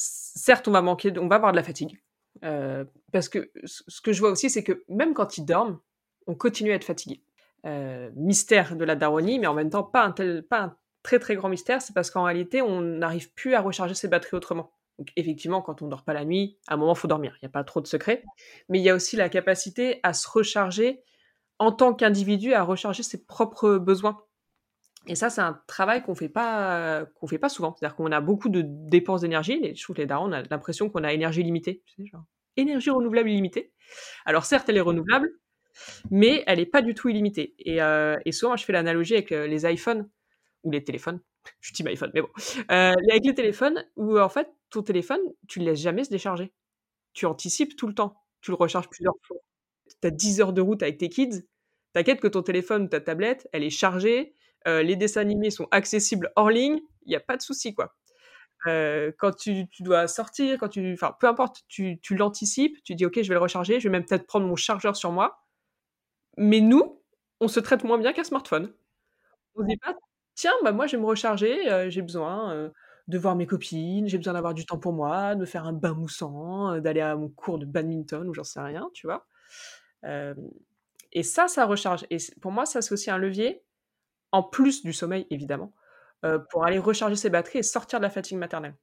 [0.00, 2.00] certes, on va manquer, on va avoir de la fatigue.
[2.44, 5.78] Euh, parce que ce que je vois aussi, c'est que même quand ils dorment,
[6.26, 7.22] on continue à être fatigué.
[7.66, 11.18] Euh, mystère de la daronie, mais en même temps pas un, tel, pas un très
[11.18, 14.72] très grand mystère, c'est parce qu'en réalité, on n'arrive plus à recharger ses batteries autrement.
[14.98, 17.36] Donc effectivement, quand on dort pas la nuit, à un moment, faut dormir.
[17.36, 18.22] Il n'y a pas trop de secrets.
[18.68, 21.02] Mais il y a aussi la capacité à se recharger
[21.58, 24.22] en tant qu'individu, à recharger ses propres besoins.
[25.06, 27.74] Et ça, c'est un travail qu'on fait pas, qu'on fait pas souvent.
[27.74, 29.74] C'est-à-dire qu'on a beaucoup de dépenses d'énergie.
[29.74, 31.82] Je trouve que les darons, on a l'impression qu'on a énergie limitée.
[32.56, 33.72] Énergie renouvelable illimitée.
[34.26, 35.30] Alors certes, elle est renouvelable,
[36.10, 37.54] mais elle n'est pas du tout illimitée.
[37.58, 40.08] Et, euh, et souvent, je fais l'analogie avec euh, les iPhones
[40.64, 41.20] ou les téléphones.
[41.60, 42.28] Je dis iPhone, mais bon.
[42.70, 46.10] Euh, avec les téléphones, où en fait, ton téléphone, tu ne le laisses jamais se
[46.10, 46.52] décharger.
[47.14, 48.14] Tu anticipes tout le temps.
[48.42, 49.38] Tu le recharges plusieurs fois.
[50.00, 51.46] Tu as 10 heures de route avec tes kids.
[51.92, 54.34] T'inquiète que ton téléphone ou ta tablette, elle est chargée,
[54.66, 57.94] euh, les dessins animés sont accessibles hors ligne, il n'y a pas de souci, quoi.
[58.66, 63.22] Euh, quand tu, dois sortir, quand tu, enfin, peu importe, tu, l'anticipes, tu dis ok,
[63.22, 65.42] je vais le recharger, je vais même peut-être prendre mon chargeur sur moi.
[66.36, 67.02] Mais nous,
[67.40, 68.72] on se traite moins bien qu'un smartphone.
[69.54, 69.94] On se dit pas,
[70.34, 72.70] tiens, bah moi je vais me recharger, euh, j'ai besoin
[73.08, 75.72] de voir mes copines, j'ai besoin d'avoir du temps pour moi, de me faire un
[75.72, 79.26] bain moussant, d'aller à mon cours de badminton ou j'en sais rien, tu vois.
[81.12, 82.06] et ça, ça recharge.
[82.10, 83.62] Et pour moi, ça c'est aussi un levier
[84.32, 85.72] en plus du sommeil évidemment,
[86.24, 88.76] euh, pour aller recharger ses batteries et sortir de la fatigue maternelle.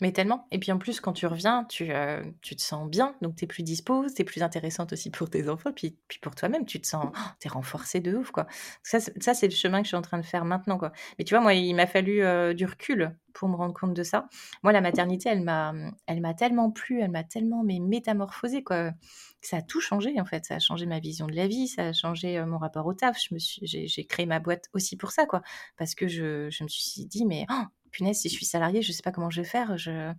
[0.00, 0.46] Mais tellement.
[0.52, 3.44] Et puis en plus, quand tu reviens, tu, euh, tu te sens bien, donc tu
[3.44, 6.80] es plus dispo, c'est plus intéressante aussi pour tes enfants, puis, puis pour toi-même, tu
[6.80, 8.46] te sens, oh, tu es renforcé de ouf, quoi.
[8.82, 10.92] Ça, c'est le chemin que je suis en train de faire maintenant, quoi.
[11.18, 14.02] Mais tu vois, moi, il m'a fallu euh, du recul pour me rendre compte de
[14.02, 14.28] ça.
[14.62, 15.72] Moi, la maternité, elle m'a,
[16.06, 18.92] elle m'a tellement plu, elle m'a tellement mais métamorphosé, quoi.
[19.40, 20.44] Ça a tout changé, en fait.
[20.44, 22.94] Ça a changé ma vision de la vie, ça a changé euh, mon rapport au
[22.94, 23.16] taf.
[23.20, 25.42] Je me suis, j'ai, créé ma boîte aussi pour ça, quoi.
[25.76, 28.90] Parce que je, je me suis dit, mais oh, punaise, si je suis salariée, je
[28.90, 29.76] ne sais pas comment je vais faire.
[29.76, 30.12] Je,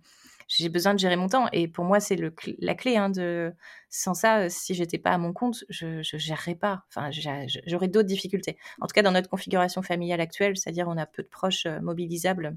[0.48, 1.48] j'ai besoin de gérer mon temps.
[1.52, 2.16] Et pour moi, c'est
[2.58, 2.96] la clé.
[2.96, 3.12] Hein.
[3.88, 6.84] Sans ça, si j'étais pas à mon compte, je ne gérerais pas.
[6.88, 7.10] Enfin,
[7.66, 8.56] j'aurais d'autres difficultés.
[8.80, 12.56] En tout cas, dans notre configuration familiale actuelle, c'est-à-dire on a peu de proches mobilisables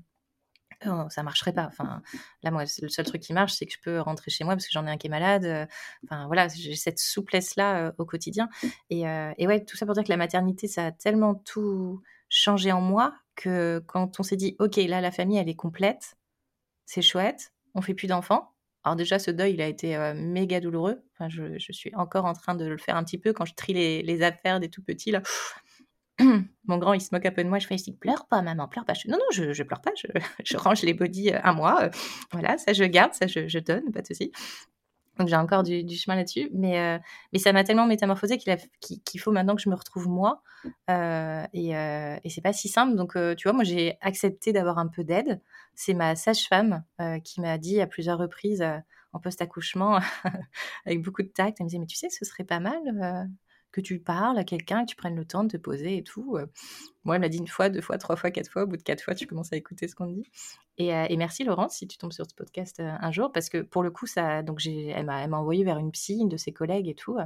[0.86, 1.68] Oh, ça marcherait pas.
[1.68, 2.02] Enfin,
[2.42, 4.66] là, moi, le seul truc qui marche, c'est que je peux rentrer chez moi parce
[4.66, 5.46] que j'en ai un qui est malade.
[5.46, 5.66] Euh,
[6.06, 8.50] enfin, voilà, j'ai cette souplesse-là euh, au quotidien.
[8.90, 12.02] Et, euh, et, ouais, tout ça pour dire que la maternité, ça a tellement tout
[12.30, 16.16] changé en moi que quand on s'est dit, OK, là, la famille, elle est complète,
[16.86, 18.52] c'est chouette, on fait plus d'enfants.
[18.84, 21.02] Alors déjà, ce deuil, il a été méga douloureux.
[21.14, 23.54] Enfin, je, je, suis encore en train de le faire un petit peu quand je
[23.54, 25.12] trie les, affaires des tout petits.
[25.12, 25.22] Là,
[26.68, 27.60] Mon grand, il se moque un peu de moi.
[27.60, 28.94] Je fais, il pleure pas, maman, pleure pas.
[29.08, 29.92] non, non, je, je pleure pas.
[30.44, 31.84] Je, range les bodys à euh, moi.
[31.84, 31.90] Euh,
[32.32, 34.32] voilà, ça, je garde, ça, je, donne, pas de souci.
[35.20, 36.50] Donc, j'ai encore du, chemin là-dessus.
[36.54, 37.00] Mais, euh,
[37.32, 40.42] mais ça m'a tellement métamorphosé qu'il faut maintenant que je me retrouve moi.
[40.90, 42.96] et, et c'est pas si simple.
[42.96, 45.42] Donc, tu vois, moi, j'ai accepté d'avoir un peu d'aide.
[45.76, 46.84] C'est ma sage-femme
[47.24, 48.64] qui m'a dit à plusieurs reprises
[49.14, 50.00] en post-accouchement,
[50.86, 53.30] avec beaucoup de tact, elle me disait, mais tu sais, ce serait pas mal
[53.74, 56.38] que tu parles à quelqu'un, que tu prennes le temps de te poser et tout.
[56.38, 56.46] Euh.
[57.04, 58.64] Moi, elle m'a dit une fois, deux fois, trois fois, quatre fois.
[58.64, 60.24] Au bout de quatre fois, tu commences à écouter ce qu'on dit.
[60.78, 63.62] Et, euh, merci Laurence si tu tombes sur ce podcast euh, un jour, parce que
[63.62, 66.88] pour le coup, ça, donc elle m'a, envoyé vers une psy, une de ses collègues
[66.88, 67.18] et tout.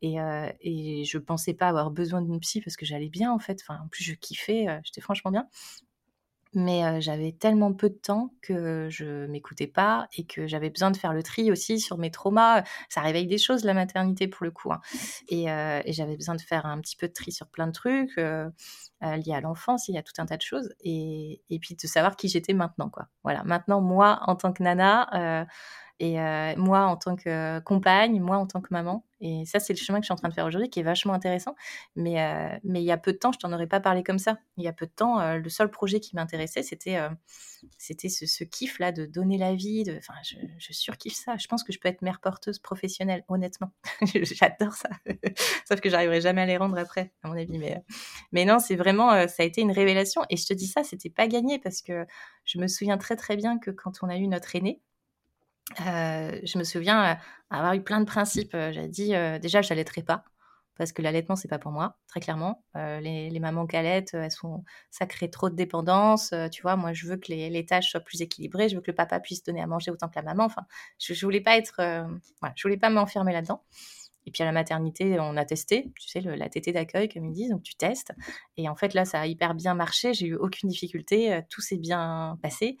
[0.00, 0.16] Et,
[0.60, 3.60] et je pensais pas avoir besoin d'une psy parce que j'allais bien en fait.
[3.62, 5.46] Enfin, en plus, je kiffais, j'étais franchement bien
[6.54, 10.96] mais j'avais tellement peu de temps que je m'écoutais pas et que j'avais besoin de
[10.96, 12.62] faire le tri aussi sur mes traumas.
[12.88, 14.80] Ça réveille des choses la maternité pour le coup, hein.
[15.28, 15.46] et,
[15.92, 19.40] j'avais besoin de faire un petit peu de tri sur plein de trucs liés à
[19.40, 19.88] l'enfance.
[19.88, 22.52] Il y a tout un tas de choses et, et puis de savoir qui j'étais
[22.52, 23.08] maintenant, quoi.
[23.24, 25.46] Voilà, maintenant moi en tant que nana
[25.98, 29.06] et euh, moi, en tant que compagne, moi, en tant que maman.
[29.20, 30.82] Et ça, c'est le chemin que je suis en train de faire aujourd'hui, qui est
[30.82, 31.54] vachement intéressant.
[31.94, 34.18] Mais, euh, mais il y a peu de temps, je t'en aurais pas parlé comme
[34.18, 34.38] ça.
[34.56, 36.98] Il y a peu de temps, euh, le seul projet qui m'intéressait, c'était
[37.78, 39.84] c'était ce, kiff-là de donner la vie.
[40.58, 41.36] Je surkiffe ça.
[41.36, 43.70] Je pense que je peux être mère porteuse professionnelle, honnêtement.
[44.14, 44.88] J'adore ça.
[45.68, 47.58] Sauf que j'arriverai jamais à les rendre après, à mon avis.
[47.58, 47.84] Mais,
[48.32, 50.22] mais non, c'est vraiment, ça a été une révélation.
[50.30, 52.04] Et je te dis ça, c'était pas gagné parce que
[52.44, 54.80] je me souviens très très bien que quand on a eu notre aîné,
[55.80, 57.14] euh, je me souviens euh,
[57.50, 58.54] avoir eu plein de principes.
[58.54, 60.24] Euh, J'ai dit déjà, je n'allaiterai pas
[60.78, 62.64] parce que l'allaitement c'est pas pour moi, très clairement.
[62.74, 66.34] les, mamans qui allaitent, sont, ça crée trop de dépendance.
[66.50, 68.68] tu vois, moi je veux que les, tâches soient plus équilibrées.
[68.68, 70.44] Je veux que le papa puisse donner à manger autant que la maman.
[70.44, 70.62] Enfin,
[70.98, 71.80] je, je voulais pas être,
[72.56, 73.62] je voulais pas m'enfermer là-dedans.
[74.26, 77.32] Et puis à la maternité, on a testé, tu sais, la tétée d'accueil, comme ils
[77.32, 78.12] disent, donc tu testes.
[78.56, 81.60] Et en fait, là, ça a hyper bien marché, j'ai eu aucune difficulté, euh, tout
[81.60, 82.76] s'est bien passé.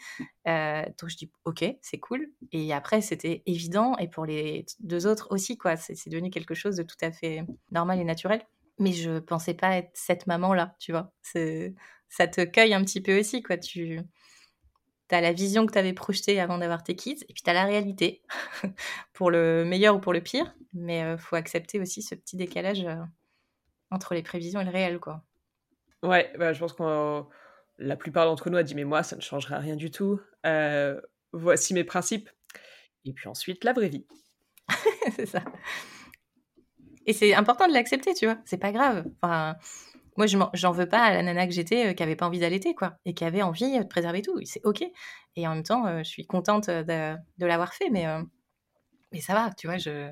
[0.48, 2.30] Euh, donc je dis, ok, c'est cool.
[2.52, 5.76] Et après, c'était évident, et pour les deux autres aussi, quoi.
[5.76, 8.42] C'est devenu quelque chose de tout à fait normal et naturel.
[8.78, 11.12] Mais je pensais pas être cette maman-là, tu vois.
[11.22, 13.56] Ça te cueille un petit peu aussi, quoi.
[13.58, 14.00] Tu
[15.16, 17.52] tu la vision que tu avais projetée avant d'avoir tes kids, et puis tu as
[17.52, 18.22] la réalité,
[19.12, 20.54] pour le meilleur ou pour le pire.
[20.72, 22.96] Mais il euh, faut accepter aussi ce petit décalage euh,
[23.90, 24.98] entre les prévisions et le réel.
[24.98, 25.22] quoi.
[26.02, 27.22] Ouais, bah, je pense que
[27.78, 30.20] la plupart d'entre nous a dit, mais moi, ça ne changera rien du tout.
[30.46, 31.00] Euh,
[31.32, 32.30] voici mes principes.
[33.04, 34.06] Et puis ensuite, la vraie vie.
[35.16, 35.42] c'est ça.
[37.06, 38.38] Et c'est important de l'accepter, tu vois.
[38.44, 39.04] C'est pas grave.
[39.20, 39.56] Enfin,
[40.16, 42.40] moi, je j'en veux pas à la nana que j'étais euh, qui avait pas envie
[42.40, 44.38] d'allaiter, quoi, et qui avait envie de préserver tout.
[44.44, 44.84] C'est ok.
[45.36, 48.22] Et en même temps, euh, je suis contente de, l'avoir fait, mais, euh,
[49.12, 50.10] mais ça va, tu vois, je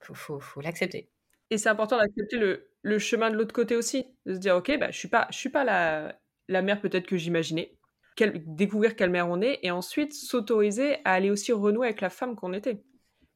[0.00, 1.10] faut, faut, l'accepter.
[1.50, 4.78] Et c'est important d'accepter le, le, chemin de l'autre côté aussi, de se dire, ok,
[4.78, 6.18] bah, je suis pas, je suis pas la,
[6.48, 7.76] la mère peut-être que j'imaginais.
[8.18, 12.36] découvrir quelle mère on est, et ensuite s'autoriser à aller aussi renouer avec la femme
[12.36, 12.82] qu'on était.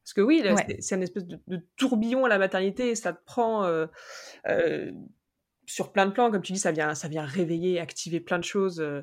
[0.02, 0.42] Parce que oui,
[0.80, 3.68] c'est un espèce de, tourbillon à la maternité, ça te prend
[5.70, 8.44] sur plein de plans, comme tu dis, ça vient, ça vient réveiller, activer plein de
[8.44, 8.80] choses.
[8.80, 9.02] Euh,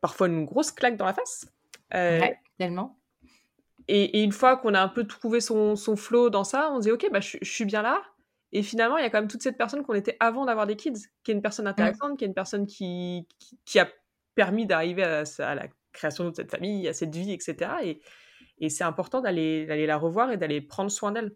[0.00, 1.46] parfois une grosse claque dans la face.
[1.94, 2.20] Euh,
[2.56, 2.98] tellement.
[3.88, 6.82] Et, une fois qu'on a un peu trouvé son, son flow dans ça, on se
[6.84, 8.00] dit ok, bah, je, suis bien là.
[8.52, 10.76] Et finalement, il y a quand même toute cette personne qu'on était avant d'avoir des
[10.76, 13.26] kids, qui est une personne intéressante, qui est une personne qui,
[13.64, 13.88] qui, a
[14.34, 17.72] permis d'arriver à, à, la création de cette famille, à cette vie, etc.
[17.82, 18.00] Et,
[18.58, 21.34] et c'est important d'aller la revoir et d'aller prendre soin d'elle.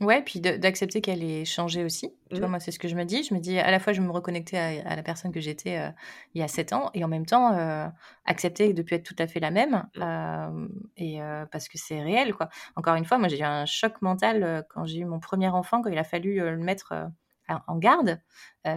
[0.00, 2.14] Ouais, puis d'accepter qu'elle ait changé aussi.
[2.30, 2.50] Tu vois, mmh.
[2.50, 3.24] moi, c'est ce que je me dis.
[3.24, 5.90] Je me dis, à la fois, je me reconnecter à, la personne que j'étais euh,
[6.34, 7.88] il y a 7 ans, et en même temps, euh,
[8.24, 10.00] accepter de ne plus être tout à fait la même, mmh.
[10.00, 11.18] euh, et
[11.50, 12.48] parce que c'est réel, quoi.
[12.76, 15.82] Encore une fois, moi, j'ai eu un choc mental quand j'ai eu mon premier enfant,
[15.82, 16.94] quand il a fallu le mettre
[17.48, 18.20] en garde.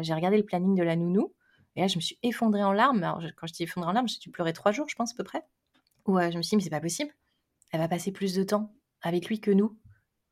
[0.01, 1.35] j'ai regardé le planning de la nounou,
[1.75, 3.03] et là, je me suis effondrée en larmes.
[3.03, 5.15] Alors, quand je dis effondrée en larmes, j'ai dû pleurer trois jours, je pense, à
[5.15, 5.43] peu près.
[6.07, 7.11] Où je me suis dit, mais c'est pas possible.
[7.69, 9.77] Elle va passer plus de temps avec lui que nous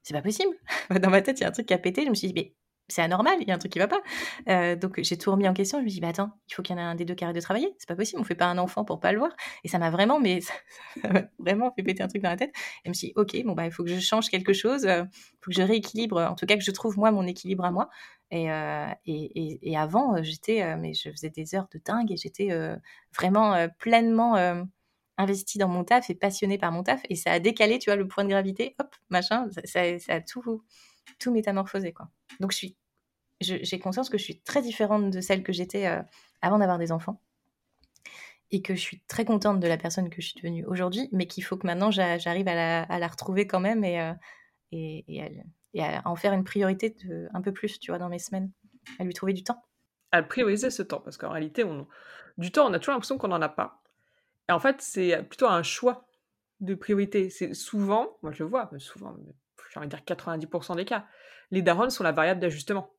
[0.09, 0.55] c'est pas possible.
[1.01, 2.03] Dans ma tête, il y a un truc qui a pété.
[2.03, 2.55] Je me suis dit, mais
[2.87, 4.01] c'est anormal, il y a un truc qui va pas.
[4.47, 5.77] Euh, donc j'ai tout remis en question.
[5.77, 7.23] Je me dis, bah attends, il faut qu'il y en ait un des deux qui
[7.23, 7.75] arrête de travailler.
[7.77, 9.31] C'est pas possible, on fait pas un enfant pour pas le voir.
[9.63, 10.39] Et ça m'a vraiment, mais
[11.39, 12.49] vraiment fait péter un truc dans la tête.
[12.55, 14.85] Et je me suis dit, ok, bon bah il faut que je change quelque chose,
[14.85, 15.07] il
[15.41, 17.89] faut que je rééquilibre, en tout cas que je trouve moi mon équilibre à moi.
[18.31, 18.47] Et,
[19.05, 22.49] et, et, avant, j'étais, mais je faisais des heures de dingue et j'étais
[23.15, 24.35] vraiment pleinement
[25.19, 27.01] investi dans mon taf et passionné par mon taf.
[27.09, 30.63] Et ça a décalé, tu vois, le point de gravité, hop, machin, ça, a tout,
[31.19, 32.09] tout métamorphosé, quoi.
[32.39, 32.77] Donc, je suis,
[33.41, 36.01] j'ai conscience que je suis très différente de celle que j'étais euh,
[36.41, 37.21] avant d'avoir des enfants.
[38.51, 41.27] Et que je suis très contente de la personne que je suis devenue aujourd'hui, mais
[41.27, 44.13] qu'il faut que maintenant j'arrive à la, retrouver quand même et, euh,
[44.71, 45.21] et,
[45.79, 48.49] à, en faire une priorité de, un peu plus, tu vois, dans mes semaines,
[48.97, 49.61] à lui trouver du temps.
[50.11, 51.63] À prioriser ce temps, parce qu'en réalité,
[52.39, 53.78] du temps, on a toujours l'impression qu'on n'en a pas.
[54.49, 56.07] Et en fait, c'est plutôt un choix
[56.59, 57.29] de priorité.
[57.29, 59.15] C'est souvent, moi je le vois, mais souvent,
[59.71, 61.05] j'ai envie de dire 90% des cas,
[61.51, 62.91] les darons sont la variable d'ajustement.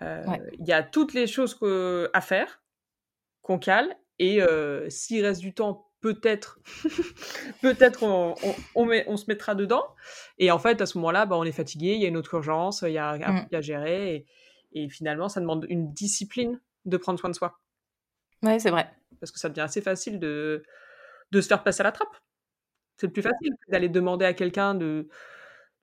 [0.00, 0.24] Euh,
[0.58, 1.58] il y a toutes les choses
[2.12, 2.62] à faire
[3.42, 6.58] qu'on cale, et euh, s'il reste du temps, peut-être,
[7.60, 8.34] peut-être on,
[8.74, 9.84] on, se mettra dedans.
[10.38, 12.32] Et en fait, à ce moment-là, bah, on est fatigué, il y a une autre
[12.34, 14.26] urgence, il y a un truc à gérer, et,
[14.72, 17.60] et finalement, ça demande une discipline de prendre soin de soi.
[18.42, 20.62] Oui, c'est vrai parce que ça devient assez facile de,
[21.32, 22.16] se faire passer à la trappe.
[22.96, 25.08] C'est le plus facile d'aller demander à quelqu'un de,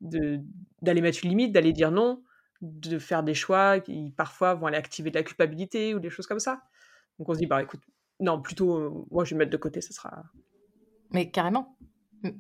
[0.01, 2.23] d'aller mettre une limite, d'aller dire non,
[2.61, 6.27] de faire des choix qui parfois vont aller activer de la culpabilité ou des choses
[6.27, 6.61] comme ça.
[7.19, 7.81] Donc on se dit, bah écoute,
[8.19, 10.23] non, plutôt, euh, moi je vais me mettre de côté, ça sera.
[11.11, 11.77] Mais carrément.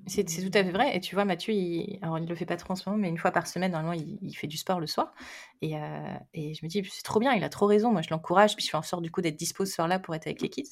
[0.07, 0.95] C'est tout à fait vrai.
[0.95, 3.09] Et tu vois, Mathieu, il, alors il le fait pas trop en ce moment, mais
[3.09, 5.13] une fois par semaine, normalement, il, fait du sport le soir.
[5.61, 7.91] Et, euh, et je me dis, c'est trop bien, il a trop raison.
[7.91, 10.15] Moi, je l'encourage, puis je fais en sorte du coup d'être dispo ce soir-là pour
[10.15, 10.69] être avec les kids.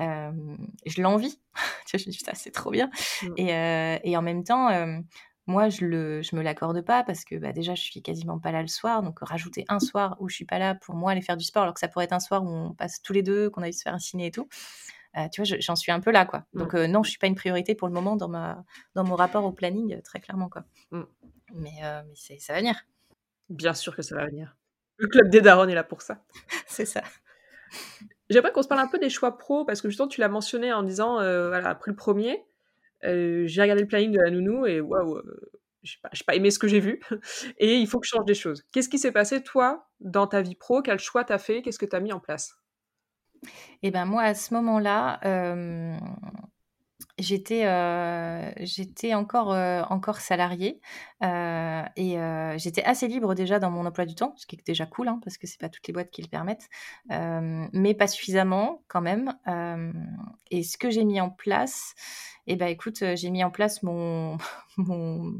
[0.00, 0.30] Euh,
[0.86, 1.40] je l'envie.
[1.92, 2.90] je me dis, c'est trop bien.
[3.22, 3.26] Mmh.
[3.36, 4.70] Et, euh, et, en même temps,
[5.46, 8.52] moi, je le, je me l'accorde pas parce que bah, déjà, je suis quasiment pas
[8.52, 9.02] là le soir.
[9.02, 11.62] Donc, rajouter un soir où je suis pas là pour moi aller faire du sport,
[11.62, 13.74] alors que ça pourrait être un soir où on passe tous les deux, qu'on aille
[13.74, 14.48] se faire un ciné et tout.
[15.16, 16.44] Euh, tu vois, j'en suis un peu là, quoi.
[16.52, 19.16] Donc, euh, non, je suis pas une priorité pour le moment dans, ma, dans mon
[19.16, 20.64] rapport au planning, euh, très clairement, quoi.
[20.90, 21.02] Mmh.
[21.54, 22.76] Mais, mais ça va venir.
[23.48, 24.56] Bien sûr que ça va venir.
[24.98, 26.22] Le club des darons est là pour ça.
[26.66, 27.02] C'est ça.
[28.28, 30.72] J'aimerais qu'on se parle un peu des choix pro, parce que justement, tu l'as mentionné
[30.72, 32.44] en disant, voilà, après le premier,
[33.02, 35.22] j'ai regardé le planning de la nounou et waouh,
[35.82, 37.00] je n'ai pas, pas, aimé ce que j'ai vu
[37.58, 38.62] et il faut que je change des choses.
[38.72, 40.82] Qu'est-ce qui s'est passé, toi, dans ta vie pro?
[40.82, 41.62] Quel choix tu as fait?
[41.62, 42.58] Qu'est-ce que tu as mis en place?
[43.82, 45.20] Et ben moi, à ce moment-là,
[47.18, 47.64] j'étais,
[48.64, 49.48] j'étais encore,
[49.90, 50.80] encore salariée,
[51.22, 52.16] et
[52.56, 55.20] j'étais assez libre déjà dans mon emploi du temps, ce qui est déjà cool, hein,
[55.24, 56.68] parce que c'est pas toutes les boîtes qui le permettent,
[57.10, 59.34] mais pas suffisamment quand même,
[60.50, 61.94] et ce que j'ai mis en place
[62.50, 63.82] et ben écoute, j'ai mis en place
[64.78, 65.34] mon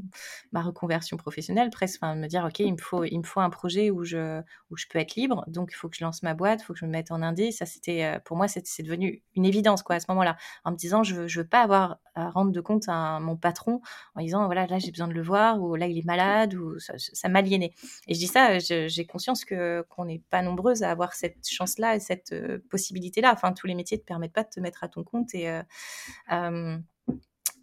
[0.53, 3.51] ma reconversion professionnelle, presque, enfin, me dire, ok, il me faut, il me faut un
[3.51, 6.35] projet où je, où je peux être libre, donc il faut que je lance ma
[6.35, 7.53] boîte, il faut que je me mette en indé.
[7.53, 11.03] Ça, c'était, pour moi, c'est devenu une évidence, quoi, à ce moment-là, en me disant,
[11.03, 13.81] je veux, je veux pas à rendre de compte à mon patron
[14.15, 16.79] en disant, voilà, là, j'ai besoin de le voir, ou là, il est malade, ou
[16.79, 17.73] ça, ça m'aliénait.
[18.07, 21.97] Et je dis ça, j'ai conscience que qu'on n'est pas nombreuses à avoir cette chance-là
[21.97, 22.35] et cette
[22.69, 23.33] possibilité-là.
[23.33, 25.61] Enfin, tous les métiers te permettent pas de te mettre à ton compte et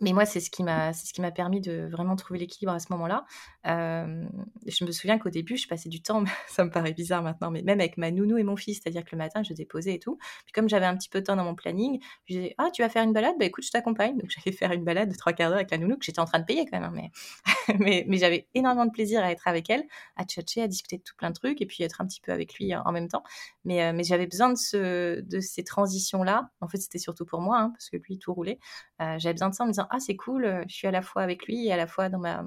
[0.01, 2.73] mais moi, c'est ce qui m'a, c'est ce qui m'a permis de vraiment trouver l'équilibre
[2.73, 3.25] à ce moment-là.
[3.65, 7.61] Je me souviens qu'au début, je passais du temps, ça me paraît bizarre maintenant, mais
[7.61, 10.17] même avec ma nounou et mon fils, c'est-à-dire que le matin, je déposais et tout.
[10.45, 12.81] Puis comme j'avais un petit peu de temps dans mon planning, je disais ah tu
[12.81, 14.17] vas faire une balade, bah écoute, je t'accompagne.
[14.17, 16.25] Donc j'allais faire une balade de trois quarts d'heure avec la nounou que j'étais en
[16.25, 17.09] train de payer quand même, hein,
[17.79, 19.83] mais mais, j'avais énormément de plaisir à être avec elle,
[20.15, 22.31] à tchatcher, à discuter de tout plein de trucs et puis être un petit peu
[22.31, 23.23] avec lui en même temps.
[23.63, 26.49] Mais mais j'avais besoin de ce de ces transitions là.
[26.61, 28.59] En fait, c'était surtout pour moi hein, parce que lui tout roulait.
[28.99, 31.01] J'avais besoin de ça en me disant ah c'est cool, euh, je suis à la
[31.01, 32.45] fois avec lui et à la fois dans ma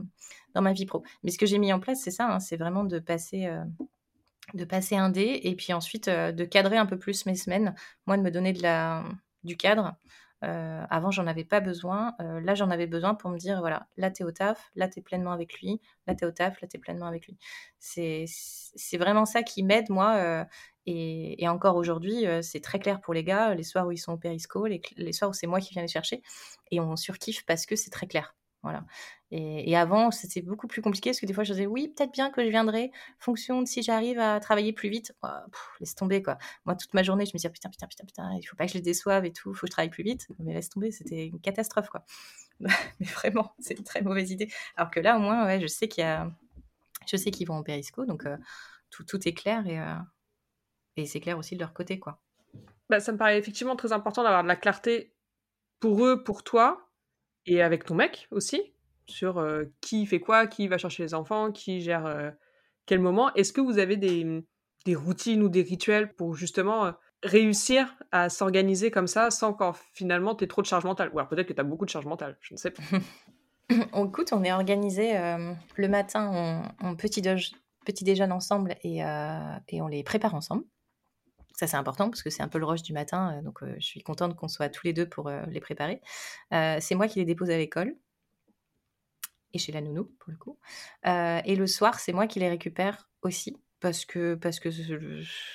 [0.55, 1.03] dans ma vie pro.
[1.23, 3.65] Mais ce que j'ai mis en place, c'est ça, hein, c'est vraiment de passer euh,
[4.55, 7.75] de passer un dé et puis ensuite de cadrer un peu plus mes semaines.
[8.07, 9.05] Moi, de me donner de la
[9.45, 9.97] du cadre.
[10.41, 12.15] avant, j'en avais pas besoin.
[12.19, 15.33] là, j'en avais besoin pour me dire voilà, là, t'es au taf, là, t'es pleinement
[15.33, 17.37] avec lui, là, t'es au taf, là, t'es pleinement avec lui.
[17.79, 18.27] C'est
[18.95, 20.47] vraiment ça qui m'aide, moi.
[20.91, 24.17] Et, encore aujourd'hui, c'est très clair pour les gars, les soirs où ils sont au
[24.17, 26.23] périsco, les, soirs où c'est moi qui viens les chercher.
[26.71, 28.35] Et on surkiffe parce que c'est très clair.
[28.63, 28.85] Voilà.
[29.31, 32.31] Et, avant, c'était beaucoup plus compliqué parce que des fois, je disais oui, peut-être bien
[32.31, 35.15] que je viendrai, fonction de si j'arrive à travailler plus vite.
[35.81, 36.39] Laisse tomber, quoi.
[36.65, 38.73] Moi, toute ma journée, je me disais putain, putain, putain, putain, il faut pas que
[38.73, 40.27] je les déçoive et tout, il faut que je travaille plus vite.
[40.39, 42.03] Mais laisse tomber, c'était une catastrophe, quoi.
[42.61, 44.51] Mais vraiment, c'est une très mauvaise idée.
[44.77, 46.31] Alors que là, au moins, ouais, je sais qu'il y a.
[47.07, 48.27] Je sais qu'ils vont au périsco, donc
[48.91, 49.79] tout, tout est clair et
[50.99, 52.21] et c'est clair aussi de leur côté, quoi.
[52.91, 55.15] Bah, ça me paraît effectivement très important d'avoir de la clarté
[55.81, 56.91] pour eux, pour toi,
[57.47, 58.75] et avec ton mec aussi,
[59.07, 59.45] sur
[59.81, 62.35] qui fait quoi, qui va chercher les enfants, qui gère,
[62.87, 63.33] quel moment.
[63.35, 64.45] Est-ce que vous avez des,
[64.85, 70.35] des routines ou des rituels pour justement réussir à s'organiser comme ça sans qu'en finalement
[70.35, 71.11] tu aies trop de charge mentale?
[71.13, 72.83] Ou alors peut-être que tu as beaucoup de charge mentale, je ne sais pas.
[73.95, 75.13] Écoute, on est organisé
[75.77, 77.23] le matin, on, petit,
[77.85, 78.99] petit déjeune ensemble et,
[79.69, 80.65] et, on les prépare ensemble.
[81.59, 83.43] Ça, c'est important parce que c'est un peu le rush du matin.
[83.43, 86.01] donc, je suis contente qu'on soit tous les deux pour les préparer.
[86.53, 87.97] c'est moi qui les dépose à l'école
[89.53, 90.57] et chez la nounou, pour le coup.
[91.05, 94.69] et le soir, c'est moi qui les récupère aussi parce que parce que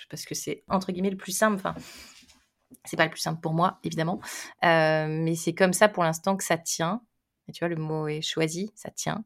[0.09, 1.55] parce que c'est entre guillemets le plus simple.
[1.55, 1.73] Enfin,
[2.83, 4.19] c'est pas le plus simple pour moi, évidemment,
[4.61, 7.01] mais c'est comme ça pour l'instant que ça tient.
[7.47, 9.23] Et tu vois, le mot est choisi, ça tient.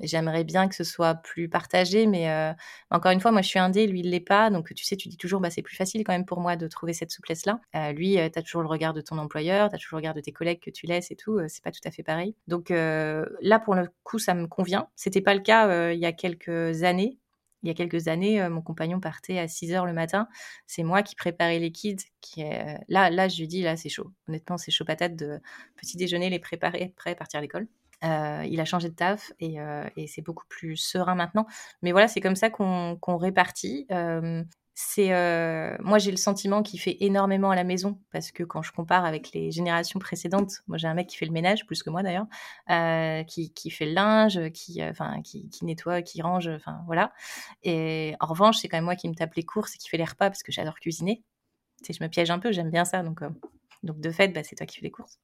[0.00, 2.54] J'aimerais bien que ce soit plus partagé, mais
[2.90, 4.50] encore une fois, moi, je suis indé, lui, il l'est pas.
[4.50, 6.66] Donc, tu sais, tu dis toujours, bah, c'est plus facile quand même pour moi de
[6.68, 7.60] trouver cette souplesse-là.
[7.92, 10.20] lui, tu as toujours le regard de ton employeur, tu as toujours le regard de
[10.20, 11.40] tes collègues que tu laisses et tout.
[11.48, 12.34] c'est pas tout à fait pareil.
[12.48, 14.88] Donc, là, pour le coup, ça me convient.
[14.96, 17.18] C'était pas le cas il y a quelques années
[17.64, 20.28] il y a quelques années, euh, mon compagnon partait à 6 heures le matin.
[20.66, 21.96] C'est moi qui préparais les kids.
[22.20, 22.78] Qui est...
[22.88, 24.12] Là, là, je lui dis, là, c'est chaud.
[24.28, 25.40] Honnêtement, c'est chaud patate de
[25.76, 27.66] petit déjeuner, les préparer, prêt à partir à l'école.
[28.04, 31.46] Euh, il a changé de taf euh, et c'est beaucoup plus serein maintenant.
[31.80, 33.86] Mais voilà, c'est comme ça qu'on répartit
[34.74, 38.60] c'est euh, moi j'ai le sentiment qu'il fait énormément à la maison parce que quand
[38.62, 41.84] je compare avec les générations précédentes, moi j'ai un mec qui fait le ménage plus
[41.84, 42.26] que moi d'ailleurs,
[42.70, 46.82] euh, qui, qui, fait le linge, qui euh, enfin qui, qui, nettoie, qui range, enfin
[46.86, 47.12] voilà.
[47.62, 49.96] Et en revanche c'est quand même moi qui me tape les courses et qui fait
[49.96, 51.22] les repas parce que j'adore cuisiner.
[51.84, 53.20] Tu je me piège un peu, j'aime bien ça donc
[53.84, 55.20] donc de fait bah, c'est toi qui fais les courses.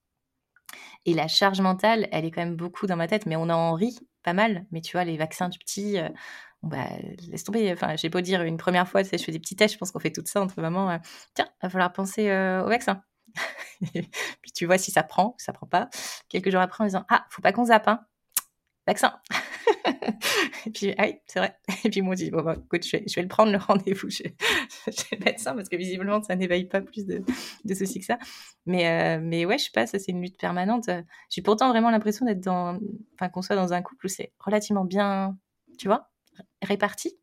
[1.07, 3.73] Et la charge mentale, elle est quand même beaucoup dans ma tête, mais on en
[3.73, 4.67] rit pas mal.
[4.71, 5.99] Mais tu vois, les vaccins du petit,
[6.63, 6.89] bah,
[7.29, 7.73] laisse tomber.
[7.73, 9.79] Enfin, vais pas dire une première fois, tu sais, je fais des petits tests, je
[9.79, 10.91] pense qu'on fait tout ça entre mamans.
[10.91, 10.99] Euh,
[11.35, 13.03] Tiens, va falloir penser euh, au vaccin.
[13.93, 15.89] puis tu vois si ça prend, ça prend pas.
[16.29, 18.01] Quelques jours après, en disant Ah, faut pas qu'on zappe, hein.
[18.87, 19.15] Vaccin.
[20.67, 21.57] et puis, ah oui, c'est vrai.
[21.85, 24.37] Et puis, moi, je dis Bon, bah, écoute, je vais, le prendre, le rendez-vous chez,
[24.91, 27.23] chez le médecin, parce que visiblement, ça n'éveille pas plus de,
[27.65, 28.19] de soucis que ça.
[28.67, 30.91] Mais, euh, mais ouais, je sais pas, ça, c'est une lutte permanente.
[31.31, 32.79] J'ai pourtant vraiment l'impression d'être dans.
[33.15, 35.39] Enfin, qu'on soit dans un couple où c'est relativement bien,
[35.79, 36.10] tu vois,
[36.63, 37.17] réparti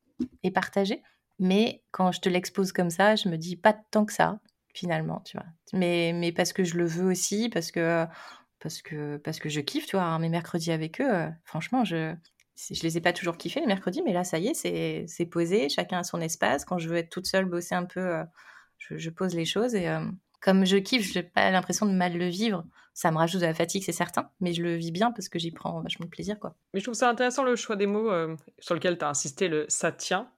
[0.44, 1.02] et partagé.
[1.40, 4.40] Mais quand je te l'expose comme ça, je me dis pas tant que ça,
[4.74, 5.46] finalement, tu vois.
[5.74, 8.06] Mais, mais parce que je le veux aussi, parce que,
[8.60, 12.16] parce que, parce que je kiffe, tu vois, mes mercredis avec eux, euh, franchement, je,
[12.58, 15.70] je les ai pas toujours kiffés les mercredis, mais là, ça y est, c'est posé,
[15.70, 16.66] chacun a son espace.
[16.66, 18.24] Quand je veux être toute seule, bosser un peu, euh,
[18.78, 20.02] je, pose les choses et, euh,
[20.40, 22.66] comme je kiffe, je n'ai pas l'impression de mal le vivre.
[22.94, 25.38] Ça me rajoute de la fatigue, c'est certain, mais je le vis bien parce que
[25.38, 26.40] j'y prends vachement de plaisir.
[26.40, 26.56] Quoi.
[26.74, 29.48] Mais je trouve ça intéressant le choix des mots euh, sur lequel tu as insisté,
[29.48, 30.32] le ça tient.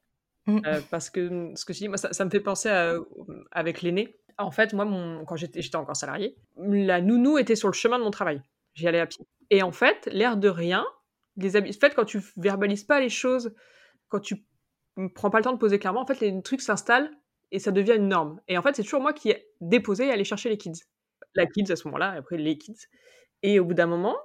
[0.46, 0.62] Mmh.
[0.66, 2.70] Euh, parce que ce que tu dis, moi, ça, me fait penser
[3.52, 4.18] avec l'aîné.
[4.38, 8.00] En fait, moi, mon, quand j'étais, j'étais encore salarié, la nounou était sur le chemin
[8.00, 8.42] de mon travail.
[8.74, 9.26] J'y allais à pied.
[9.50, 10.86] Et en fait, l'air de rien,
[11.38, 13.54] les en fait, quand tu verbalises pas les choses,
[14.08, 14.46] quand tu
[15.14, 17.12] prends pas le temps de poser clairement, en fait, les trucs s'installent
[17.52, 18.40] et ça devient une norme.
[18.48, 20.84] Et en fait, c'est toujours moi qui ai déposé et allé chercher les kids.
[21.36, 22.88] La kids à ce moment-là, après les kids.
[23.44, 24.18] Et au bout d'un moment,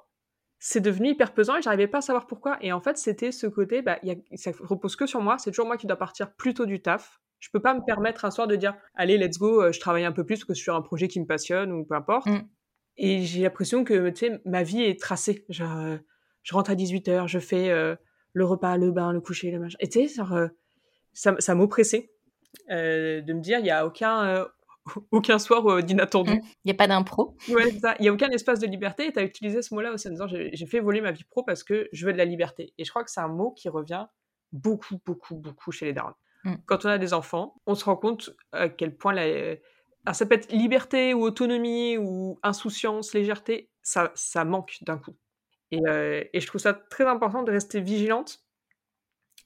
[0.59, 2.57] c'est devenu hyper pesant et j'arrivais pas à savoir pourquoi.
[2.61, 5.51] Et en fait, c'était ce côté, bah, y a, ça repose que sur moi, c'est
[5.51, 7.21] toujours moi qui dois partir plus tôt du taf.
[7.39, 10.05] Je peux pas me permettre un soir de dire, allez, let's go, euh, je travaille
[10.05, 11.95] un peu plus parce que je suis sur un projet qui me passionne ou peu
[11.95, 12.27] importe.
[12.27, 12.49] Mm.
[12.97, 15.45] Et j'ai l'impression que, tu sais, ma vie est tracée.
[15.51, 15.99] Genre, euh,
[16.43, 17.95] je rentre à 18h, je fais euh,
[18.33, 19.77] le repas, le bain, le coucher, le machin.
[19.81, 20.23] Et tu sais,
[21.13, 22.14] ça, ça m'oppressait.
[22.71, 24.45] Euh, de me dire il n'y a aucun, euh,
[25.11, 26.35] aucun soir euh, d'inattendu.
[26.35, 26.41] Mmh.
[26.65, 27.37] Il n'y a pas d'impro.
[27.49, 29.07] Ouais, Il n'y a aucun espace de liberté.
[29.07, 31.43] Et tu as utilisé ce mot-là aussi en disant j'ai fait voler ma vie pro
[31.43, 32.73] parce que je veux de la liberté.
[32.79, 34.07] Et je crois que c'est un mot qui revient
[34.53, 36.15] beaucoup, beaucoup, beaucoup chez les darons.
[36.45, 36.55] Mmh.
[36.67, 39.57] Quand on a des enfants, on se rend compte à quel point la...
[40.13, 45.17] ça peut être liberté ou autonomie ou insouciance, légèreté, ça, ça manque d'un coup.
[45.71, 45.81] Et,
[46.33, 48.44] et, je trouve ça très important de rester vigilante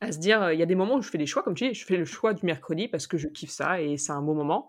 [0.01, 1.69] à se dire, il y a des moments où je fais des choix, comme tu
[1.69, 4.23] dis, je fais le choix du mercredi parce que je kiffe ça et c'est un
[4.23, 4.67] bon moment.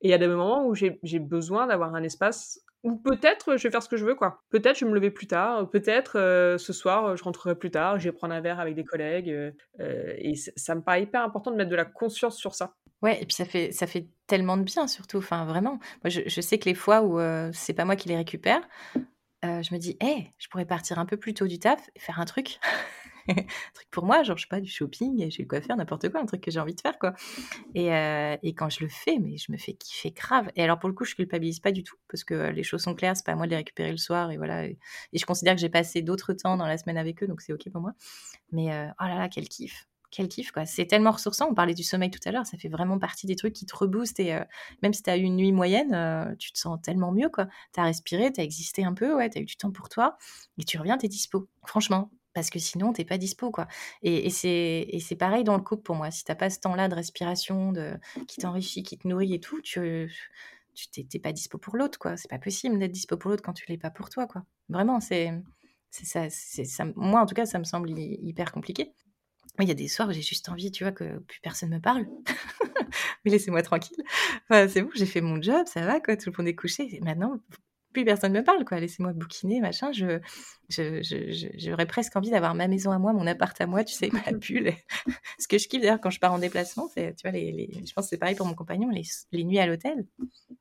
[0.00, 3.62] Et il y a des moments où j'ai besoin d'avoir un espace où peut-être je
[3.62, 4.42] vais faire ce que je veux, quoi.
[4.50, 6.12] Peut-être je vais me lever plus tard, peut-être
[6.58, 9.34] ce soir je rentrerai plus tard, je vais prendre un verre avec des collègues.
[9.78, 12.74] et ça me paraît hyper important de mettre de la conscience sur ça.
[13.00, 15.18] Ouais, et puis ça fait, ça fait tellement de bien, surtout.
[15.18, 15.78] Enfin, vraiment.
[16.02, 17.18] Moi, je, sais que les fois où
[17.52, 18.60] c'est pas moi qui les récupère,
[19.42, 22.20] je me dis, hé, je pourrais partir un peu plus tôt du taf et faire
[22.20, 22.58] un truc.
[23.28, 23.34] un
[23.74, 26.26] truc pour moi, genre, je sais pas, du shopping, j'ai quoi faire, n'importe quoi, un
[26.26, 27.14] truc que j'ai envie de faire, quoi.
[27.74, 30.50] Et, euh, et, quand je le fais, mais je me fais kiffer grave.
[30.56, 32.94] Et alors, pour le coup, je culpabilise pas du tout, parce que les choses sont
[32.94, 34.66] claires, c'est pas à moi de les récupérer le soir, et voilà.
[34.66, 34.78] Et,
[35.12, 37.70] je considère que j'ai passé d'autres temps dans la semaine avec eux, donc c'est ok
[37.70, 37.92] pour moi.
[38.52, 39.86] Mais euh, oh là là, quel kiff!
[40.10, 40.64] Quel kiff, quoi.
[40.64, 41.48] C'est tellement ressourçant.
[41.50, 43.74] On parlait du sommeil tout à l'heure, ça fait vraiment partie des trucs qui te
[43.74, 44.20] reboostent.
[44.20, 44.44] Et euh,
[44.80, 47.48] même si tu as eu une nuit moyenne, tu te sens tellement mieux, quoi.
[47.72, 49.88] Tu as respiré, tu as existé un peu, ouais, tu as eu du temps pour
[49.88, 50.16] toi,
[50.58, 51.48] et tu reviens, tu es dispo.
[51.66, 53.66] Franchement, parce que sinon t'es pas dispo quoi.
[54.02, 56.10] Et, et c'est pareil dans le couple pour moi.
[56.10, 57.94] Si t'as pas ce temps-là de respiration, de
[58.28, 60.12] qui t'enrichit, qui te nourrit et tout, tu
[60.74, 62.16] tu t'es pas dispo pour l'autre quoi.
[62.16, 64.42] C'est pas possible d'être dispo pour l'autre quand tu l'es pas pour toi quoi.
[64.68, 65.32] Vraiment c'est
[65.90, 66.30] c'est
[66.64, 66.84] ça.
[66.96, 68.92] Moi en tout cas ça me semble hyper compliqué.
[69.60, 71.78] Il y a des soirs où j'ai juste envie, tu vois, que plus personne me
[71.78, 72.06] parle.
[73.24, 73.96] Mais laissez-moi tranquille.
[74.50, 76.16] C'est bon, j'ai fait mon job, ça va, quoi.
[76.16, 76.98] Tout le monde est couché.
[77.02, 77.38] Maintenant,
[77.94, 78.78] plus personne me parle, quoi.
[78.78, 79.92] Laissez-moi bouquiner, machin.
[79.92, 80.20] Je,
[80.68, 84.32] j'aurais presque envie d'avoir ma maison à moi, mon appart à moi, tu sais, ma
[84.32, 84.74] bulle.
[85.38, 87.92] Ce que je kiffe d'ailleurs quand je pars en déplacement, c'est, tu vois, les, je
[87.94, 90.06] pense que c'est pareil pour mon compagnon, les, les nuits à l'hôtel.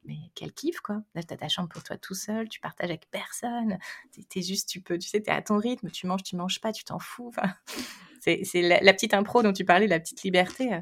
[0.05, 1.01] Mais quel kiff, quoi.
[1.15, 3.77] Là, t'as ta chambre pour toi tout seul, tu partages avec personne.
[4.11, 6.61] T'es, es juste, tu peux, tu sais, t'es à ton rythme, tu manges, tu manges
[6.61, 7.27] pas, tu t'en fous.
[7.27, 7.53] Enfin,
[8.21, 10.79] c'est, c'est la, petite impro dont tu parlais, la petite liberté euh,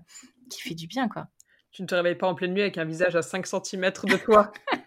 [0.49, 1.27] qui fait du bien, quoi.
[1.71, 4.17] Tu ne te réveilles pas en pleine nuit avec un visage à 5 cm de
[4.17, 4.51] toi.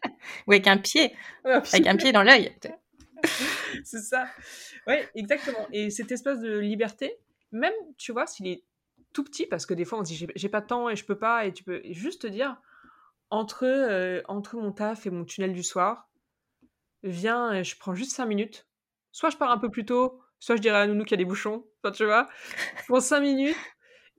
[0.46, 1.14] Ou avec un pied.
[1.44, 2.54] avec un pied dans l'œil.
[3.84, 4.26] c'est ça.
[4.86, 5.66] Oui, exactement.
[5.72, 7.16] Et cette espèce de liberté,
[7.52, 8.64] même, tu vois, s'il est
[9.12, 11.04] tout petit, parce que des fois on se dit j'ai pas de temps et je
[11.04, 12.56] peux pas, et tu peux juste te dire
[13.30, 16.08] entre, euh, entre mon taf et mon tunnel du soir,
[17.02, 18.66] viens, je prends juste 5 minutes.
[19.12, 21.18] Soit je pars un peu plus tôt, soit je dirais à Nounou qu'il y a
[21.18, 22.28] des bouchons, enfin, tu vois.
[22.78, 23.56] Je prends 5 minutes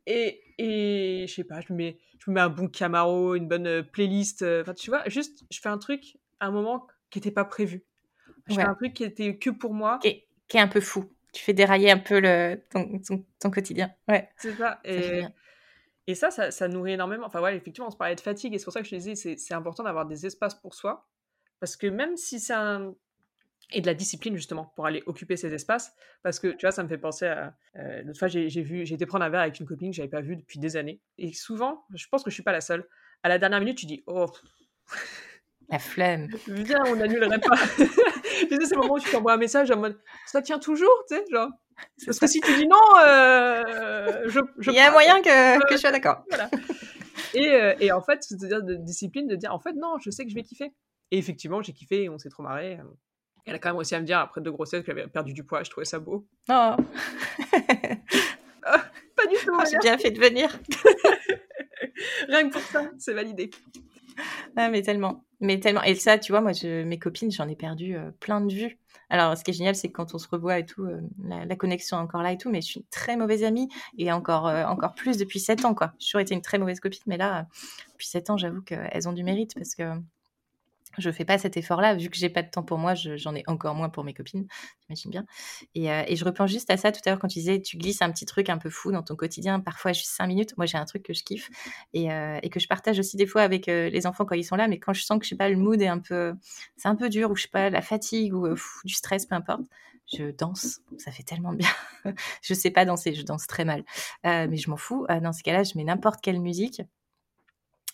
[0.06, 3.48] et, et je sais pas, je me, mets, je me mets un bon Camaro, une
[3.48, 4.42] bonne euh, playlist.
[4.42, 7.46] Euh, enfin, tu vois, juste, je fais un truc à un moment qui n'était pas
[7.46, 7.84] prévu.
[8.48, 10.00] Je fais un truc qui était que pour moi.
[10.02, 11.12] Qui est, qui est, un peu fou.
[11.34, 13.92] Tu fais dérailler un peu le, ton, ton, quotidien.
[14.08, 14.30] Ouais.
[14.38, 14.80] C'est ça.
[14.84, 15.24] Et,
[16.08, 17.26] et ça, ça, ça, nourrit énormément.
[17.26, 18.54] Enfin, ouais, effectivement, on se parlait de fatigue.
[18.54, 21.08] Et c'est pour ça que je te disais, c'est important d'avoir des espaces pour soi.
[21.60, 22.94] Parce que même si c'est un,
[23.72, 25.94] et de la discipline justement pour aller occuper ces espaces
[26.24, 28.96] parce que tu vois ça me fait penser à euh, l'autre fois j'ai vu j'ai
[28.96, 31.34] été prendre un verre avec une copine que j'avais pas vue depuis des années et
[31.34, 32.88] souvent je pense que je suis pas la seule.
[33.24, 34.28] À la dernière minute tu dis oh
[35.70, 36.28] la flemme.
[36.48, 37.58] Viens on n'annulerait pas.
[38.38, 39.98] Tu sais c'est le moment où tu t'envoies un message en mode
[40.28, 41.50] ça tient toujours tu sais genre.
[42.06, 45.76] Parce que si tu dis non euh, je, il y a un moyen que, que
[45.76, 46.24] je sois d'accord.
[46.30, 46.50] voilà.
[47.34, 50.24] et, euh, et en fait c'est-à-dire de discipline de dire en fait non je sais
[50.26, 50.74] que je vais kiffer.
[51.12, 52.78] Et effectivement j'ai kiffé et on s'est trop marré
[53.46, 55.44] elle a quand même réussi à me dire après deux grossesses qu'elle avait perdu du
[55.44, 55.64] poids.
[55.64, 56.28] Je trouvais ça beau.
[56.50, 56.76] Oh.
[58.68, 58.84] Ah,
[59.16, 59.52] pas du tout.
[59.54, 60.50] Oh, J'ai bien fait de venir.
[62.28, 63.52] Rien que pour ça, c'est validé.
[64.56, 65.24] Ah, mais tellement.
[65.40, 65.84] Mais tellement.
[65.84, 68.80] Et ça, tu vois, moi, je, mes copines, j'en ai perdu euh, plein de vues.
[69.10, 71.56] Alors, ce qui est génial, c'est que quand on se revoit et tout, euh, la,
[71.56, 74.48] connexion est encore là et tout, mais je suis une très mauvaise amie et encore,
[74.48, 75.94] euh, encore plus depuis 7 ans, quoi.
[76.00, 77.48] J'ai toujours été une très mauvaise copine, mais là,
[77.92, 79.84] depuis 7 ans, j'avoue qu'elles ont du mérite parce que
[80.98, 83.44] je fais pas cet effort-là, vu que j'ai pas de temps pour moi, j'en ai
[83.48, 84.48] encore moins pour mes copines,
[84.82, 85.26] j'imagine bien.
[85.74, 87.78] Et, euh, et, je repense juste à ça tout à l'heure quand tu disais, tu
[87.78, 90.56] glisses un petit truc un peu fou dans ton quotidien, parfois juste cinq minutes.
[90.58, 91.50] Moi, j'ai un truc que je kiffe
[91.94, 94.56] et, euh, que je partage aussi des fois avec euh, les enfants quand ils sont
[94.56, 96.34] là, mais quand je sens que je sais pas, le mood est un peu,
[96.78, 98.48] c'est un peu dur ou je sais pas, la fatigue ou
[98.84, 99.62] du stress, peu importe.
[100.14, 101.70] Je danse, ça fait tellement de bien.
[102.42, 103.84] je sais pas danser, je danse très mal,
[104.24, 105.06] mais je m'en fous.
[105.22, 106.82] dans ce cas-là, je mets n'importe quelle musique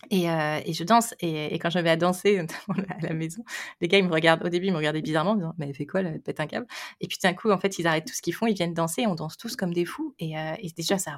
[0.10, 1.14] et, euh, et, je danse.
[1.20, 3.44] Et, quand je vais à danser, notamment à la maison,
[3.80, 4.44] les gars, ils me regardent.
[4.44, 6.48] Au début, ils me regardaient bizarrement, en disant Mais elle fait quoi, Elle pète un
[6.48, 6.66] câble?
[7.00, 9.06] Et puis d'un coup, en fait, ils arrêtent tout ce qu'ils font, ils viennent danser,
[9.08, 10.16] on danse tous comme des fous.
[10.20, 11.18] Et, euh, déjà, ça,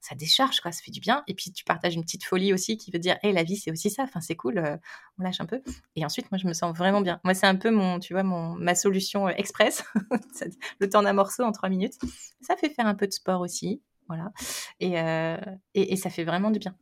[0.00, 1.22] ça décharge, quoi, ça fait du bien.
[1.28, 3.70] Et puis tu partages une petite folie aussi qui veut dire Hé, la vie, c'est
[3.70, 4.02] aussi ça.
[4.02, 4.76] Enfin, c'est cool, euh,
[5.18, 5.62] on lâche un peu.
[5.94, 7.20] Et ensuite, moi, je me sens vraiment bien.
[7.24, 9.84] Moi, c'est un peu mon, tu vois, mon, ma solution express.
[10.80, 11.94] le temps d'un morceau en trois minutes.
[12.40, 13.80] Ça fait faire un peu de sport aussi.
[14.08, 14.32] Voilà.
[14.80, 16.76] Et ça fait vraiment du bien.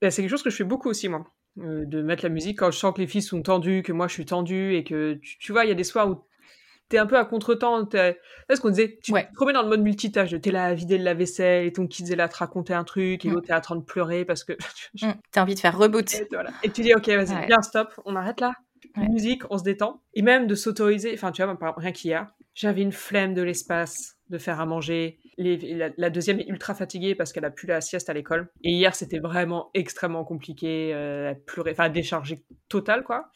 [0.00, 1.26] Bah, c'est quelque chose que je fais beaucoup aussi, moi.
[1.60, 4.06] Euh, de mettre la musique quand je sens que les filles sont tendues, que moi
[4.06, 6.24] je suis tendue et que tu, vois, il y a des soirs où
[6.88, 7.88] t'es un peu à contre-temps.
[7.90, 8.16] C'est
[8.54, 10.40] ce qu'on disait, tu te remets dans le mode multitâche.
[10.40, 12.84] T'es là à vider le lave-vaisselle et ton kid est là à te raconter un
[12.84, 13.32] truc et mm.
[13.32, 14.52] l'autre est en train de pleurer parce que.
[15.02, 15.12] mm.
[15.32, 16.14] T'as envie de faire reboot.
[16.62, 18.52] Et, tu dis, ok, vas-y, bien stop, on arrête là.
[18.96, 20.02] Musique, on se détend.
[20.14, 24.38] Et même de s'autoriser, enfin, tu vois, rien qu'hier, j'avais une flemme de l'espace de
[24.38, 25.18] faire à manger.
[25.38, 28.50] La, deuxième est ultra fatiguée parce qu'elle a plus la sieste à l'école.
[28.62, 30.92] Et hier, c'était vraiment extrêmement compliqué.
[30.94, 33.30] Euh, elle pleurait, enfin, déchargée totale, quoi.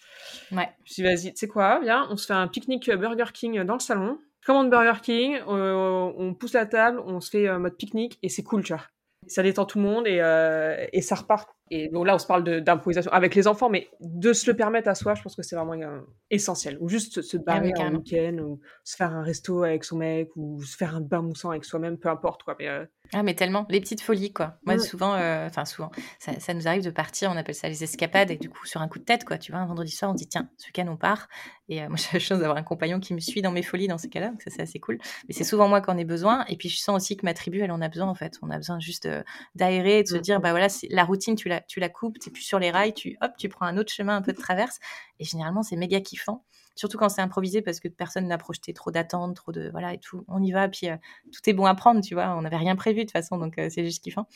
[0.50, 0.68] Ouais.
[0.78, 3.62] Je me suis vas-y, tu sais quoi, viens, on se fait un pique-nique Burger King
[3.62, 4.18] dans le salon.
[4.44, 8.28] Commande Burger King, euh, on pousse la table, on se fait un mode pique-nique et
[8.28, 8.82] c'est cool, tu vois.
[9.28, 12.27] Ça détend tout le monde et, euh, et ça repart et donc là, on se
[12.27, 15.43] parle d'improvisation avec les enfants, mais de se le permettre à soi, je pense que
[15.43, 16.01] c'est vraiment euh,
[16.31, 16.77] essentiel.
[16.81, 20.29] Ou juste se ah barrer un week-end, ou se faire un resto avec son mec,
[20.37, 22.57] ou se faire un bain moussant avec soi-même, peu importe quoi.
[22.59, 24.59] Mais, euh, Ah, mais tellement, les petites folies quoi.
[24.66, 27.83] Moi, souvent, euh, enfin souvent, ça, ça, nous arrive de partir, on appelle ça les
[27.83, 30.11] escapades, et du coup, sur un coup de tête quoi, tu vois, un vendredi soir,
[30.11, 31.27] on dit tiens, ce week-end on part.
[31.70, 33.97] Et moi, j'ai la chance d'avoir un compagnon qui me suit dans mes folies dans
[33.97, 34.99] ces cas-là, donc ça c'est assez cool.
[35.27, 37.61] Mais c'est souvent moi qu'on ait besoin, et puis je sens aussi que ma tribu,
[37.61, 38.35] elle en a besoin en fait.
[38.43, 39.09] On a besoin juste
[39.55, 40.20] d'aérer, de se mmh.
[40.20, 43.32] dire bah voilà, la routine, tu la, tu la coupes, sur les rails, tu hop,
[43.38, 44.78] tu prends un autre chemin un peu de traverse.
[45.18, 46.44] Et généralement, c'est méga kiffant.
[46.74, 49.98] surtout quand c'est improvisé parce que personne n'a projeté trop d'attentes, trop de voilà et
[49.98, 50.24] tout.
[50.28, 50.88] On y va, puis
[51.32, 52.36] tout est bon à prendre, tu vois.
[52.36, 54.26] On n'avait rien prévu de toute façon, donc c'est juste kiffant.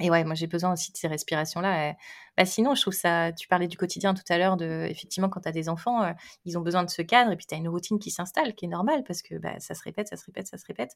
[0.00, 1.94] Et ouais, moi j'ai besoin aussi de ces respirations-là.
[2.38, 3.32] Bah, sinon, je trouve ça.
[3.32, 6.12] Tu parlais du quotidien tout à l'heure, de effectivement, quand tu as des enfants, euh,
[6.44, 8.66] ils ont besoin de ce cadre, et puis tu as une routine qui s'installe, qui
[8.66, 10.92] est normale, parce que bah, ça se répète, ça se répète, ça se répète.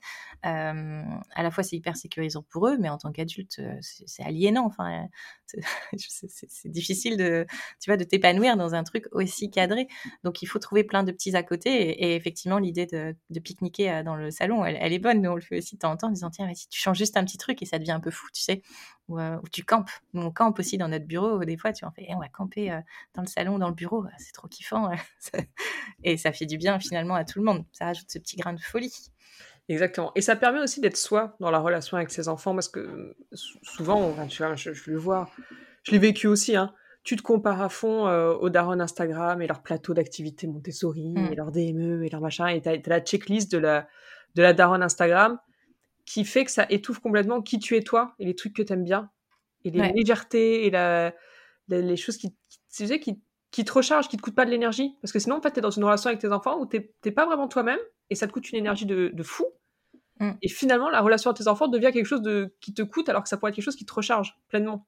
[0.46, 1.02] Euh,
[1.34, 4.66] à la fois, c'est hyper sécurisant pour eux, mais en tant qu'adulte, euh, c'est aliénant.
[4.66, 5.08] Enfin,
[5.96, 7.44] c'est difficile de,
[7.80, 9.88] tu vois, de t'épanouir dans un truc aussi cadré.
[10.22, 11.70] Donc, il faut trouver plein de petits à côté.
[12.04, 15.20] Et, effectivement, l'idée de, pique-niquer dans le salon, elle, est bonne.
[15.20, 16.98] Nous, on le fait aussi de temps en temps, en disant tiens, si tu changes
[16.98, 18.62] juste un petit truc et ça devient un peu fou, tu sais,
[19.08, 19.18] ou,
[19.50, 19.90] tu campes.
[20.12, 22.28] Nous, on campe aussi dans notre bureau des fois, tu en fais, eh, on va
[22.28, 22.80] camper euh,
[23.14, 24.90] dans le salon, dans le bureau, c'est trop kiffant.
[26.04, 27.64] et ça fait du bien finalement à tout le monde.
[27.72, 28.92] Ça rajoute ce petit grain de folie.
[29.68, 30.12] Exactement.
[30.14, 33.16] Et ça permet aussi d'être soi dans la relation avec ses enfants, parce que
[33.62, 35.30] souvent, tu vois, je, le vois,
[35.84, 36.74] je l'ai vécu aussi, hein.
[37.04, 41.28] tu te compares à fond euh, aux darons Instagram et leur plateau d'activité Montessori, mmh.
[41.32, 43.88] et leur DME, et leur machin, et tu as, la checklist de la,
[44.34, 45.38] de la daronne Instagram
[46.04, 48.72] qui fait que ça étouffe complètement qui tu es toi et les trucs que tu
[48.72, 49.10] aimes bien,
[49.64, 51.12] et les légèretés, et la,
[51.68, 52.34] les, choses qui,
[52.70, 54.96] qui, qui, qui te rechargent, qui te coûtent pas de l'énergie.
[55.00, 56.90] Parce que sinon, en fait, tu es dans une relation avec tes enfants où tu
[57.04, 59.46] n'es pas vraiment toi-même et ça te coûte une énergie de, de fou.
[60.20, 60.32] Mm.
[60.42, 63.22] Et finalement, la relation avec tes enfants devient quelque chose de, qui te coûte alors
[63.22, 64.86] que ça pourrait être quelque chose qui te recharge pleinement.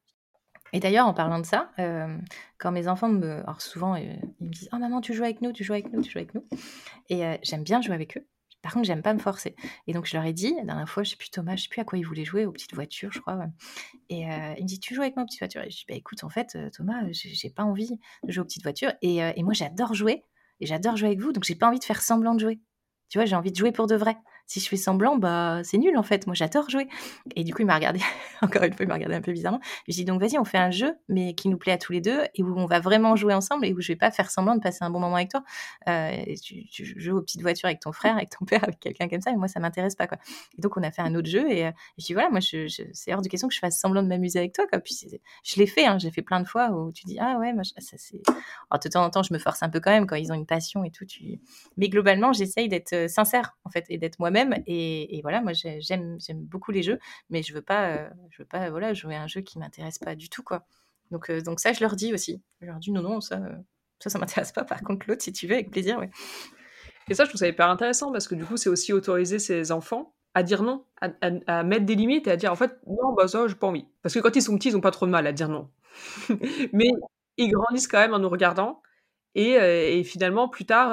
[0.72, 2.18] Et d'ailleurs, en parlant de ça, euh,
[2.58, 3.38] quand mes enfants me.
[3.40, 4.00] Alors souvent, euh,
[4.40, 6.18] ils me disent Oh maman, tu joues avec nous, tu joues avec nous, tu joues
[6.18, 6.44] avec nous.
[7.08, 8.26] Et euh, j'aime bien jouer avec eux.
[8.64, 9.54] Par contre, j'aime pas me forcer.
[9.86, 11.68] Et donc, je leur ai dit, la dernière fois, je sais plus Thomas, je sais
[11.68, 13.38] plus à quoi il voulait jouer, aux petites voitures, je crois.
[14.08, 15.60] Et euh, il me dit, tu joues avec moi aux petites voitures?
[15.60, 17.90] Et je dis, bah écoute, en fait, euh, Thomas, j'ai pas envie
[18.22, 18.94] de jouer aux petites voitures.
[19.02, 20.24] Et, euh, et moi, j'adore jouer.
[20.60, 21.32] Et j'adore jouer avec vous.
[21.32, 22.58] Donc, j'ai pas envie de faire semblant de jouer.
[23.10, 25.78] Tu vois, j'ai envie de jouer pour de vrai si je fais semblant, bah c'est
[25.78, 26.26] nul en fait.
[26.26, 26.88] Moi j'adore jouer.
[27.34, 28.00] Et du coup il m'a regardé,
[28.42, 29.60] encore une fois il m'a regardé un peu bizarrement.
[29.88, 32.00] Je dis donc vas-y on fait un jeu mais qui nous plaît à tous les
[32.00, 34.54] deux et où on va vraiment jouer ensemble et où je vais pas faire semblant
[34.54, 35.42] de passer un bon moment avec toi.
[35.88, 39.20] Euh, tu, joues aux petites voitures avec ton frère, avec ton père, avec quelqu'un comme
[39.20, 39.30] ça.
[39.30, 40.18] Mais moi ça m'intéresse pas quoi.
[40.58, 43.14] Et donc on a fait un autre jeu et, euh, je dis voilà moi c'est
[43.14, 44.78] hors de question que je fasse semblant de m'amuser avec toi quoi.
[44.78, 44.94] Puis
[45.42, 47.62] je l'ai fait, hein, j'ai fait plein de fois où tu dis ah ouais moi,
[47.64, 48.22] ça c'est.
[48.70, 50.34] Alors de temps en temps je me force un peu quand même quand ils ont
[50.34, 51.06] une passion et tout.
[51.76, 54.18] Mais globalement j'essaye d'être euh, sincère en fait et d'être
[54.66, 56.98] et, voilà, moi j'aime beaucoup les jeux,
[57.30, 60.14] mais je veux pas euh, je veux pas voilà jouer un jeu qui m'intéresse pas
[60.14, 60.64] du tout quoi.
[61.10, 62.42] Donc euh, donc ça je leur dis aussi.
[62.60, 63.56] Je leur dis non non ça euh,
[64.00, 64.64] ça m'intéresse pas.
[64.64, 66.10] Par contre l'autre si tu veux avec plaisir ouais.
[67.08, 69.72] Et ça je trouve ça hyper intéressant parce que du coup c'est aussi autoriser ses
[69.72, 73.28] enfants à dire non, à, mettre des limites et à dire en fait non bah
[73.28, 73.86] ça j'ai pas envie.
[74.02, 75.70] Parce que quand ils sont petits ils ont pas trop de mal à dire non.
[76.72, 76.88] mais
[77.36, 78.82] ils grandissent quand même en nous regardant
[79.36, 80.90] et, et finalement plus tard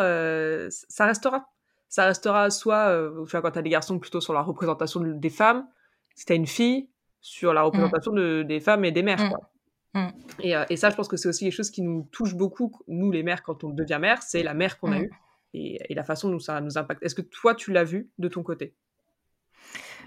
[0.70, 1.52] ça restera
[1.92, 5.30] ça restera soit, euh, tu vois, quand t'as des garçons, plutôt sur la représentation des
[5.30, 5.68] femmes,
[6.16, 6.90] si t'as une fille,
[7.20, 9.52] sur la représentation de, des femmes et des mères, quoi.
[9.94, 10.08] Mm.
[10.40, 12.72] Et, euh, et, ça, je pense que c'est aussi quelque chose qui nous touche beaucoup,
[12.88, 15.04] nous les mères, quand on devient mère, c'est la mère qu'on a mm.
[15.04, 15.12] eue
[15.54, 17.04] et, et, la façon dont ça nous impacte.
[17.04, 18.74] Est-ce que toi, tu l'as vu de ton côté?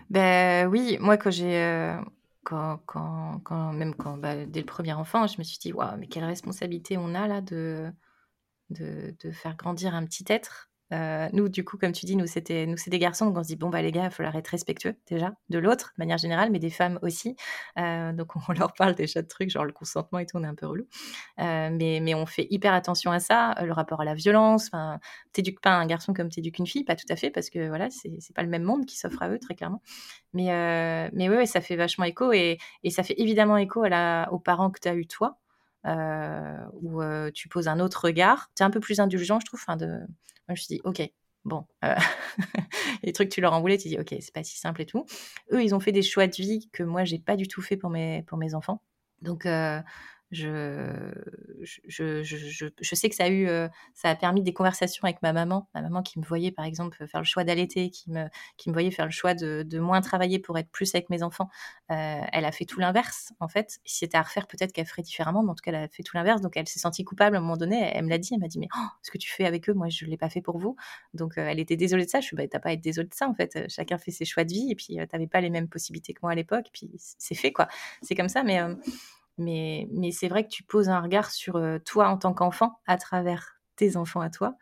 [0.09, 1.63] Ben oui, moi quand j'ai...
[1.63, 1.99] Euh,
[2.45, 5.99] quand, quand, quand, même quand, bah, dès le premier enfant, je me suis dit, waouh,
[5.99, 7.91] mais quelle responsabilité on a là de,
[8.71, 12.27] de, de faire grandir un petit être euh, nous, du coup, comme tu dis, nous,
[12.27, 14.17] c'était, nous, c'est des garçons, donc on se dit, bon, bah, les gars, il faut
[14.17, 17.37] falloir être respectueux, déjà, de l'autre, de manière générale, mais des femmes aussi.
[17.79, 20.49] Euh, donc, on leur parle déjà de trucs, genre le consentement et tout, on est
[20.49, 20.87] un peu relou.
[21.41, 24.67] Euh, mais, mais on fait hyper attention à ça, le rapport à la violence.
[24.69, 25.01] Enfin,
[25.33, 27.91] t'éduques pas un garçon comme t'éduques une fille, pas tout à fait, parce que voilà,
[27.91, 29.83] c'est, c'est pas le même monde qui s'offre à eux, très clairement.
[30.33, 32.59] Mais, mais oui, ça fait vachement écho et,
[32.91, 35.39] ça fait évidemment écho à la, aux parents que tu as eu toi.
[36.83, 37.03] où
[37.35, 38.51] tu poses un autre regard.
[38.57, 39.65] Tu es un peu plus indulgent, je trouve.
[39.77, 40.01] De,
[40.49, 41.03] je me suis dit, ok,
[41.45, 41.95] bon, euh,
[43.03, 45.07] les trucs tu leur envoulais, tu dis, ok, c'est pas si simple et tout.
[45.53, 47.77] Eux, ils ont fait des choix de vie que moi, j'ai pas du tout fait
[47.77, 48.83] pour mes, pour mes enfants.
[49.23, 49.81] Donc, euh,
[50.35, 51.95] je,
[52.95, 55.83] sais que ça a eu, euh, ça a permis des conversations avec ma maman, ma
[55.83, 58.29] maman qui me voyait par exemple faire le choix d'allaiter, qui me,
[58.67, 61.49] voyait faire le choix de, moins travailler pour être plus avec mes enfants.
[61.91, 63.79] Euh, elle a fait tout l'inverse en fait.
[63.85, 66.03] Si c'était à refaire, peut-être qu'elle ferait différemment, mais en tout cas, elle a fait
[66.03, 66.41] tout l'inverse.
[66.41, 67.91] Donc elle s'est sentie coupable à un moment donné.
[67.95, 69.75] Elle, me l'a dit, elle m'a dit mais oh, ce que tu fais avec eux,
[69.75, 70.77] moi je l'ai pas fait pour vous.
[71.13, 72.21] Donc euh, elle était désolée de ça.
[72.21, 73.69] Je suis bah t'as pas à être désolée de ça en fait.
[73.69, 76.33] Chacun fait ses choix de vie et puis t'avais pas les mêmes possibilités que moi
[76.33, 76.67] à l'époque.
[76.73, 77.69] Puis c'est fait quoi.
[78.03, 78.61] C'est comme ça, mais
[79.39, 82.97] mais, mais c'est vrai que tu poses un regard sur toi en tant qu'enfant à
[82.97, 84.57] travers tes enfants à toi.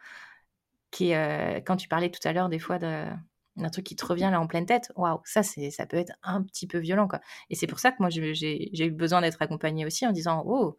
[0.92, 4.46] Quand tu parlais tout à l'heure des fois d'un truc qui te revient là en
[4.46, 7.08] pleine tête, waouh, ça c'est ça peut être un petit peu violent.
[7.50, 10.76] Et c'est pour ça que moi j'ai eu besoin d'être accompagnée aussi en disant oh,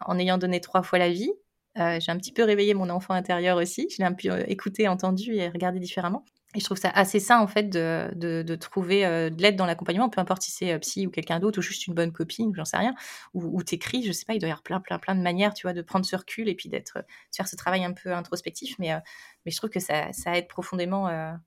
[0.00, 1.32] en ayant donné trois fois la vie,
[1.76, 3.88] j'ai un petit peu réveillé mon enfant intérieur aussi.
[3.90, 6.24] Je l'ai un peu écouté, entendu et regardé différemment.
[6.54, 9.66] Et je trouve ça assez sain, en fait, de, de, trouver euh, de l'aide dans
[9.66, 12.48] l'accompagnement, peu importe si c'est euh, psy ou quelqu'un d'autre, ou juste une bonne copine,
[12.48, 12.94] ou j'en sais rien,
[13.34, 15.66] ou, t'écris, je sais pas, il doit y avoir plein, plein, plein de manières, tu
[15.66, 18.76] vois, de prendre ce recul et puis d'être, de faire ce travail un peu introspectif,
[18.78, 18.98] mais, euh,
[19.44, 21.38] mais je trouve que ça, ça aide profondément à,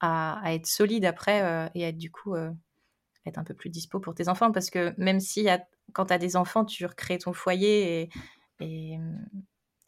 [0.00, 1.40] à, être solide après
[1.74, 2.34] et à être, du coup,
[3.26, 6.14] être un peu plus dispo pour tes enfants, parce que même si a, quand tu
[6.14, 8.10] as des enfants, tu recrées ton foyer et,
[8.60, 8.98] et,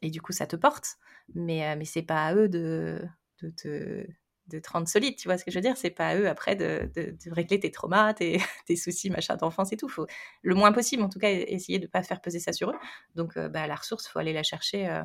[0.03, 0.99] et, du coup, ça te porte,
[1.35, 3.03] mais, mais c'est pas à eux de,
[3.43, 4.07] de te
[4.51, 5.77] de te rendre solide, tu vois ce que je veux dire?
[5.77, 8.41] C'est pas à eux après de, de, régler tes traumas, tes,
[8.77, 9.89] soucis, machin d'enfance et tout.
[9.89, 10.07] Faut
[10.43, 12.77] le moins possible, en tout cas, essayer de pas faire peser ça sur eux.
[13.15, 14.89] Donc, euh, bah, la ressource, faut aller la chercher.
[14.89, 15.03] Euh,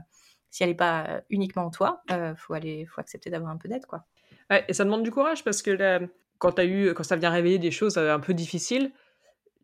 [0.49, 2.01] si elle n'est pas euh, uniquement en toi,
[2.37, 4.05] faut aller, faut accepter d'avoir un peu d'aide, quoi.
[4.49, 7.71] et ça demande du courage parce que quand as eu, quand ça vient réveiller des
[7.71, 8.93] choses un peu difficiles,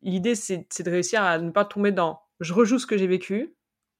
[0.01, 3.55] l'idée c'est de réussir à ne pas tomber dans je rejoue ce que j'ai vécu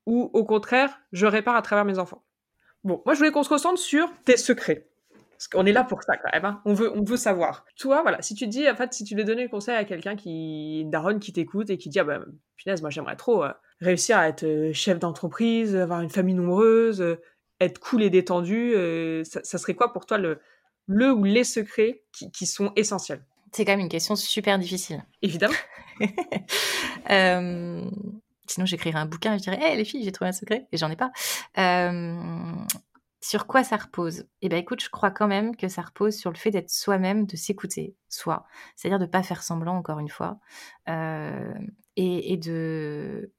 [0.05, 2.25] ou au contraire je répare à travers mes enfants.
[2.83, 4.90] Bon, moi je voulais qu'on se concentre sur tes secrets.
[5.41, 6.45] Parce qu'on est là pour ça quand même.
[6.45, 6.61] Hein.
[6.65, 7.65] On, veut, on veut savoir.
[7.75, 10.15] Toi, voilà, si tu dis, en fait, si tu veux donner le conseil à quelqu'un
[10.15, 12.23] qui, daronne, qui t'écoute et qui dit, ah ben,
[12.57, 17.01] punaise, moi j'aimerais trop euh, réussir à être euh, chef d'entreprise, avoir une famille nombreuse,
[17.01, 17.19] euh,
[17.59, 18.75] être cool et détendu,
[19.23, 20.39] ça, serait quoi pour toi le,
[20.85, 23.25] le ou les secrets qui, qui sont essentiels?
[23.51, 25.03] C'est quand même une question super difficile.
[25.23, 25.55] Évidemment.
[28.47, 30.67] Sinon, j'écrirais un bouquin et je dirais, hé les filles, j'ai trouvé un secret.
[30.71, 31.11] Et j'en ai pas.
[33.21, 34.25] Sur quoi ça repose?
[34.41, 37.25] Eh bien, écoute, je crois quand même que ça repose sur le fait d'être soi-même,
[37.27, 38.45] de s'écouter, soi.
[38.75, 40.39] C'est-à-dire de ne pas faire semblant, encore une fois,
[40.89, 41.53] euh,
[41.95, 43.31] et, de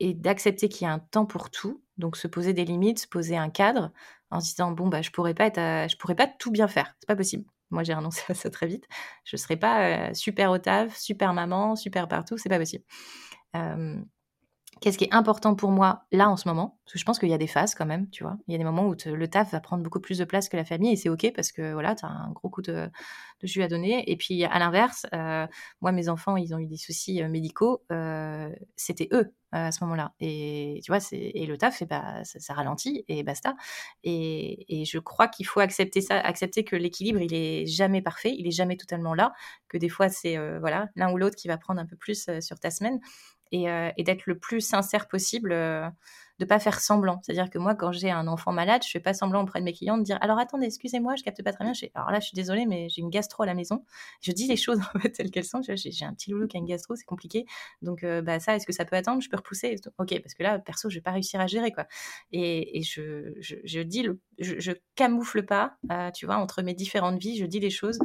[0.00, 1.82] d'accepter qu'il y a un temps pour tout.
[1.98, 3.92] Donc, se poser des limites, se poser un cadre,
[4.30, 5.48] en se disant bon bah je pourrais pas
[5.88, 7.44] je pourrais pas tout bien faire, c'est pas possible.
[7.70, 8.86] Moi, j'ai renoncé à ça très vite.
[9.24, 10.58] Je serais pas euh, super au
[10.94, 12.84] super maman, super partout, c'est pas possible.
[13.56, 13.96] Euh,
[14.82, 16.78] Qu'est-ce qui est important pour moi là en ce moment?
[16.84, 18.36] Parce que je pense qu'il y a des phases quand même, tu vois.
[18.46, 20.56] Il y a des moments où le taf va prendre beaucoup plus de place que
[20.56, 22.90] la famille et c'est ok parce que voilà, tu as un gros coup de,
[23.42, 24.10] jus à donner.
[24.10, 25.46] Et puis à l'inverse, euh,
[25.80, 29.82] moi mes enfants ils ont eu des soucis euh, médicaux, euh, c'était eux à ce
[29.84, 30.12] moment-là.
[30.20, 33.54] Et tu vois, et le taf, et bah, ça, ralentit et basta.
[34.02, 38.34] Et, et je crois qu'il faut accepter ça, accepter que l'équilibre il est jamais parfait,
[38.36, 39.32] il est jamais totalement là,
[39.68, 42.60] que des fois c'est voilà l'un ou l'autre qui va prendre un peu plus sur
[42.60, 43.00] ta semaine
[43.54, 45.88] euh, et, d'être le plus sincère possible, euh,
[46.38, 47.20] de pas faire semblant.
[47.22, 49.72] C'est-à-dire que moi, quand j'ai un enfant malade, je fais pas semblant auprès de mes
[49.72, 51.72] clients de dire alors attendez, excusez-moi, je capte pas très bien.
[51.94, 53.84] alors là, je suis désolée, mais j'ai une gastro à la maison.
[54.20, 54.80] Je dis les choses
[55.16, 55.60] telles qu'elles sont.
[55.62, 57.46] J'ai un petit loulou qui a une gastro, c'est compliqué.
[57.82, 59.22] Donc euh, bah ça, est-ce que ça peut attendre?
[59.22, 61.86] Je peux repousser Ok, parce que là, perso, je vais pas réussir à gérer quoi.
[62.32, 65.76] Et, je, je, dis, le, je, je camoufle pas,
[66.14, 67.98] tu vois, entre mes différentes vies, je dis les choses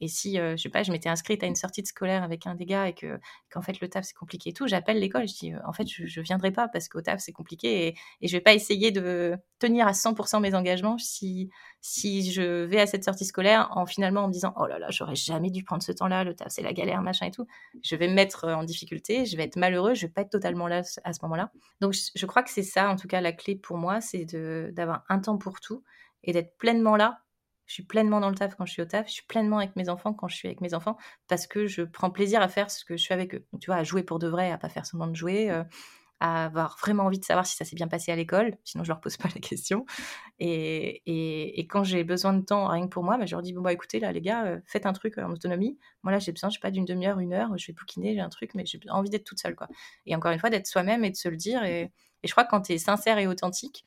[0.00, 2.46] et si, euh, je sais pas, je m'étais inscrite à une sortie de scolaire avec
[2.46, 3.18] un des gars et que
[3.50, 5.86] qu'en fait le taf c'est compliqué et tout, j'appelle l'école, je dis euh, en fait
[5.86, 8.90] je, je viendrai pas parce qu'au taf c'est compliqué et, et je vais pas essayer
[8.90, 13.86] de tenir à 100% mes engagements si si je vais à cette sortie scolaire en
[13.86, 16.48] finalement en me disant oh là là j'aurais jamais dû prendre ce temps-là, le taf
[16.50, 17.46] c'est la galère machin et tout,
[17.82, 20.30] je vais me mettre euh, en difficulté, je vais être malheureux, je vais pas être
[20.30, 21.50] totalement là à ce moment-là.
[21.80, 24.26] Donc je, je crois que c'est ça en tout cas la clé pour moi, c'est
[24.26, 25.82] de d'avoir un temps pour tout
[26.22, 27.20] et d'être pleinement là
[27.66, 29.76] je suis pleinement dans le taf quand je suis au taf, je suis pleinement avec
[29.76, 30.96] mes enfants quand je suis avec mes enfants,
[31.28, 33.46] parce que je prends plaisir à faire ce que je fais avec eux.
[33.52, 35.64] Donc, tu vois, à jouer pour de vrai, à pas faire semblant de jouer, euh,
[36.20, 38.88] à avoir vraiment envie de savoir si ça s'est bien passé à l'école, sinon je
[38.88, 39.84] leur pose pas la question.
[40.38, 43.52] Et, et, quand j'ai besoin de temps rien que pour moi, bah, je leur dis
[43.52, 45.78] bon bah écoutez là les gars, euh, faites un truc en autonomie.
[46.02, 48.20] Moi là j'ai besoin, je sais pas d'une demi-heure, une heure, je vais bouquiner, j'ai
[48.20, 49.68] un truc, mais j'ai envie d'être toute seule quoi.
[50.06, 51.64] Et encore une fois d'être soi-même et de se le dire.
[51.64, 51.92] Et,
[52.24, 53.84] je crois que quand tu es sincère et authentique,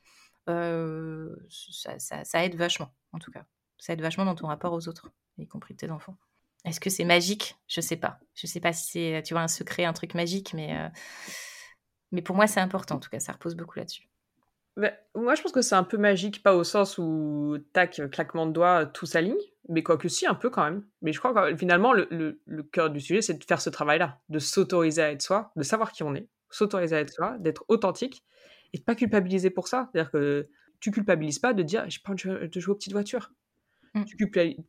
[0.48, 3.44] euh, ça, ça aide vachement en tout cas
[3.80, 6.16] ça aide vachement dans ton rapport aux autres, y compris tes enfants.
[6.64, 7.56] Est-ce que c'est magique?
[7.66, 8.20] Je sais pas.
[8.34, 10.88] Je sais pas si c'est, tu vois, un secret, un truc magique, mais, euh,
[12.12, 12.96] mais pour moi, c'est important.
[12.96, 14.08] En tout cas, ça repose beaucoup là-dessus.
[15.14, 18.52] moi, je pense que c'est un peu magique, pas au sens où, tac, claquement de
[18.52, 20.84] doigts, tout s'aligne, mais quoique si, un peu quand même.
[21.00, 23.70] Mais je crois que finalement, le, le, le cœur du sujet, c'est de faire ce
[23.70, 27.36] travail-là, de s'autoriser à être soi, de savoir qui on est, s'autoriser à être soi,
[27.38, 28.22] d'être authentique,
[28.72, 29.88] et de pas culpabiliser pour ça.
[29.92, 30.48] C'est-à-dire que
[30.80, 33.32] tu culpabilises pas de dire, j'ai pas envie de jouer aux petites voitures.
[33.94, 34.04] Mmh.
[34.04, 34.16] Tu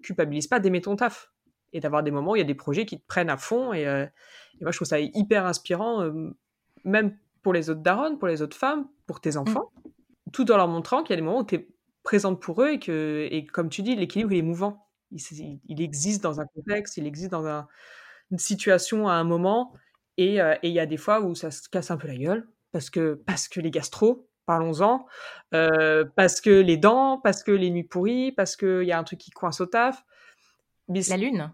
[0.02, 1.32] culpabilises pas d'aimer ton taf
[1.74, 3.74] et d'avoir des moments où il y a des projets qui te prennent à fond.
[3.74, 4.06] Et, euh,
[4.62, 6.36] moi, je trouve ça hyper inspirant, euh,
[6.84, 9.38] même pour les autres darons, pour les autres femmes, pour tes mmh.
[9.38, 9.72] enfants,
[10.34, 11.68] tout en leur montrant qu'il y a des moments où tu es
[12.04, 14.88] présente pour eux et que, et comme tu dis, l'équilibre, il est mouvant.
[15.12, 17.66] Il, existe dans un contexte, il existe dans
[18.32, 19.74] une situation à un moment.
[20.20, 22.48] Euh, et il y a des fois où ça se casse un peu la gueule
[22.72, 25.06] parce que, parce que les gastro, parlons-en.
[25.54, 29.04] Euh, parce que les dents, parce que les nuits pourries, parce qu'il y a un
[29.06, 30.04] truc qui coince au taf.
[30.90, 31.52] la lune.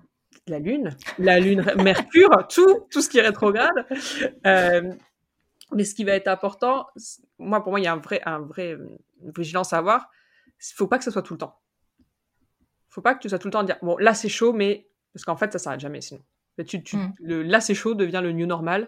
[0.47, 3.85] La lune, la lune, Mercure, tout, tout ce qui est rétrograde.
[4.45, 4.93] Euh,
[5.73, 6.87] mais ce qui va être important,
[7.37, 8.77] moi pour moi il y a un vrai, un vrai
[9.37, 10.09] vigilance à avoir.
[10.71, 11.59] Il faut pas que ce soit tout le temps.
[12.89, 14.87] faut pas que tu sois tout le temps à dire bon là c'est chaud, mais
[15.13, 16.21] parce qu'en fait ça s'arrête jamais sinon.
[16.65, 17.13] Tu, tu, Mm.
[17.19, 18.87] le, là c'est chaud devient le new normal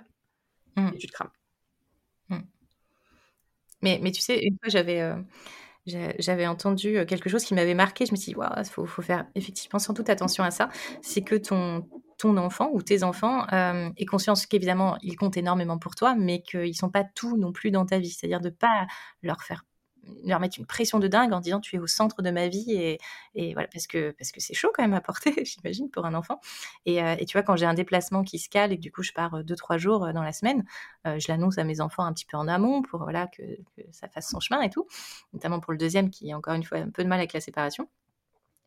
[0.77, 0.89] Mm.
[0.93, 1.31] et tu te crames.
[3.81, 8.05] Mais, mais tu sais, une fois, j'avais euh, entendu euh, quelque chose qui m'avait marqué.
[8.05, 10.69] Je me suis dit, il faut, faut faire effectivement sans doute attention à ça.
[11.01, 15.77] C'est que ton, ton enfant ou tes enfants euh, aient conscience qu'évidemment, ils comptent énormément
[15.79, 18.09] pour toi, mais qu'ils ne sont pas tout non plus dans ta vie.
[18.11, 18.87] C'est-à-dire de ne pas
[19.23, 19.63] leur faire
[20.25, 22.71] leur mettre une pression de dingue en disant tu es au centre de ma vie
[22.71, 22.99] et,
[23.35, 26.13] et voilà parce que parce que c'est chaud quand même à porter j'imagine pour un
[26.13, 26.39] enfant
[26.85, 28.91] et, euh, et tu vois quand j'ai un déplacement qui se cale et que du
[28.91, 30.63] coup je pars euh, deux trois jours euh, dans la semaine
[31.05, 33.41] je l'annonce à mes enfants un petit peu en amont pour voilà que,
[33.91, 34.85] ça fasse son chemin et tout
[35.33, 37.41] notamment pour le deuxième qui a encore une fois un peu de mal avec la
[37.41, 37.89] séparation.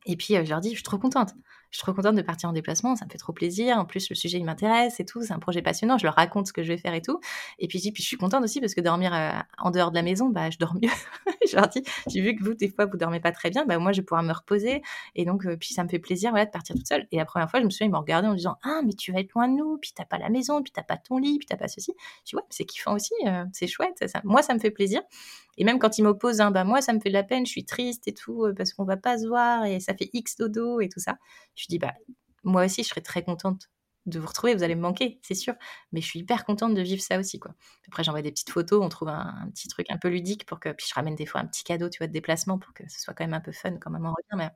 [0.06, 1.34] Et puis je leur dis je suis trop contente
[1.72, 3.78] je suis trop contente de partir en déplacement, ça me fait trop plaisir.
[3.78, 5.22] En plus, le sujet, il m'intéresse et tout.
[5.22, 5.96] C'est un projet passionnant.
[5.96, 7.18] Je leur raconte ce que je vais faire et tout.
[7.58, 10.28] Et puis, je suis contente aussi parce que dormir euh, en dehors de la maison,
[10.28, 10.90] bah, je dors mieux.
[11.50, 13.64] je leur dis, j'ai vu que vous, des fois, vous dormez pas très bien.
[13.64, 14.82] Bah, moi, je vais pouvoir me reposer.
[15.14, 17.08] Et donc, euh, puis ça me fait plaisir, voilà, de partir toute seule.
[17.10, 19.10] Et la première fois, je me souviens, ils m'ont regardé en disant, ah, mais tu
[19.10, 19.78] vas être loin de nous.
[19.78, 21.94] Puis t'as pas la maison, puis t'as pas ton lit, puis t'as pas ceci.
[22.26, 23.14] Je dis, ouais, c'est kiffant aussi.
[23.26, 24.04] euh, c'est chouette.
[24.24, 25.00] Moi, ça me fait plaisir.
[25.58, 27.46] Et même quand ils m'opposent, hein, bah, moi, ça me fait de la peine.
[27.46, 30.36] Je suis triste et tout parce qu'on va pas se voir et ça fait X
[30.36, 31.16] dodo et tout ça.
[31.68, 31.94] Dis, bah,
[32.44, 33.70] moi aussi, je serais très contente
[34.06, 34.54] de vous retrouver.
[34.54, 35.54] Vous allez me manquer, c'est sûr.
[35.92, 37.54] Mais je suis hyper contente de vivre ça aussi, quoi.
[37.88, 40.70] Après, j'envoie des petites photos, on trouve un, petit truc un peu ludique pour que.
[40.70, 43.00] Puis je ramène des fois un petit cadeau, tu vois, de déplacement pour que ce
[43.00, 44.42] soit quand même un peu fun quand maman revient.
[44.44, 44.50] Mais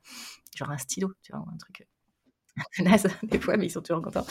[0.57, 1.87] genre un stylo, tu vois, un truc
[2.59, 4.27] un peu naze des fois, mais ils sont toujours contents.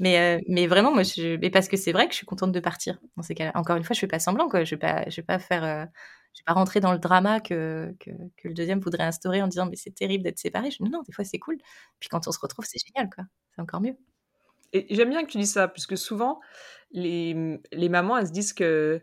[0.00, 2.52] Mais, euh, mais vraiment, moi, je, mais parce que c'est vrai que je suis contente
[2.52, 3.52] de partir dans ces cas-là.
[3.54, 4.64] Encore une fois, je fais pas semblant, quoi.
[4.64, 5.64] Je vais je vais pas faire.
[5.64, 5.86] euh,
[6.38, 9.48] je vais pas rentrer dans le drama que, que, que le deuxième voudrait instaurer en
[9.48, 10.70] disant mais c'est terrible d'être séparés.
[10.70, 11.58] Je, non, des fois c'est cool.
[11.98, 13.24] Puis quand on se retrouve, c'est génial, quoi.
[13.54, 13.96] C'est encore mieux.
[14.72, 16.40] Et j'aime bien que tu dis ça, puisque souvent,
[16.92, 19.00] les, mamans, elles se disent que.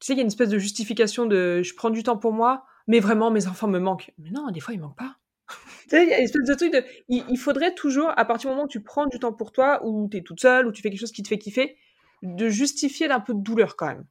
[0.00, 2.32] Tu sais, il y a une espèce de justification de je prends du temps pour
[2.32, 4.12] moi, mais vraiment, mes enfants me manquent.
[4.18, 5.16] Mais non, des fois, ils manquent pas.
[5.48, 6.84] tu sais, il y a une espèce de truc de.
[7.08, 10.08] Il faudrait toujours, à partir du moment où tu prends du temps pour toi, ou
[10.10, 11.76] tu es toute seule, ou tu fais quelque chose qui te fait kiffer,
[12.22, 14.04] de justifier d'un peu de douleur quand même.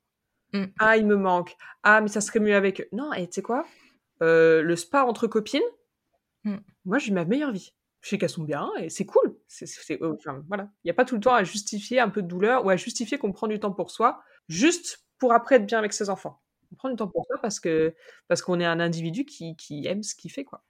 [0.53, 0.65] Mm.
[0.79, 1.55] Ah, il me manque.
[1.83, 2.87] Ah, mais ça serait mieux avec eux.
[2.93, 3.65] Non, et tu sais quoi?
[4.21, 5.61] Euh, Le spa entre copines,
[6.43, 6.57] Mm.
[6.85, 7.73] moi, j'ai ma meilleure vie.
[8.01, 9.35] Je sais qu'elles sont bien et c'est cool.
[9.47, 10.69] C'est, c'est- euh, enfin, voilà.
[10.83, 12.77] Il n'y a pas tout le temps à justifier un peu de douleur ou à
[12.77, 16.41] justifier qu'on prend du temps pour soi, juste pour après être bien avec ses enfants.
[16.71, 17.95] On prend du temps pour soi parce que
[18.27, 20.63] parce qu'on est un individu qui, qui aime ce qu'il fait, quoi.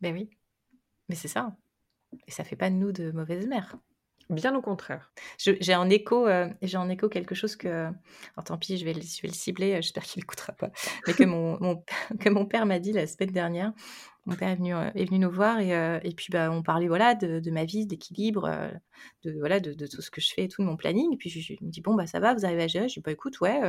[0.00, 0.30] Ben oui.
[1.08, 1.54] Mais c'est ça.
[2.26, 3.76] Et ça fait pas de nous de mauvaises mères.
[4.30, 5.12] Bien au contraire.
[5.38, 9.28] J'ai en écho, euh, écho quelque chose que, alors tant pis, je vais je vais
[9.28, 9.72] le cibler.
[9.74, 10.70] euh, J'espère qu'il n'écoutera pas.
[11.06, 11.82] Mais que mon,
[12.20, 13.72] que mon père m'a dit la semaine dernière.
[14.26, 15.68] Mon père est venu, euh, nous voir et,
[16.02, 18.48] et puis bah, on parlait voilà de, ma vie, d'équilibre,
[19.22, 21.12] de voilà de, tout ce que je fais et tout de mon planning.
[21.12, 22.88] Et puis je, je me dis bon bah ça va, vous arrivez à gérer?
[22.88, 23.60] Je dis bah écoute ouais.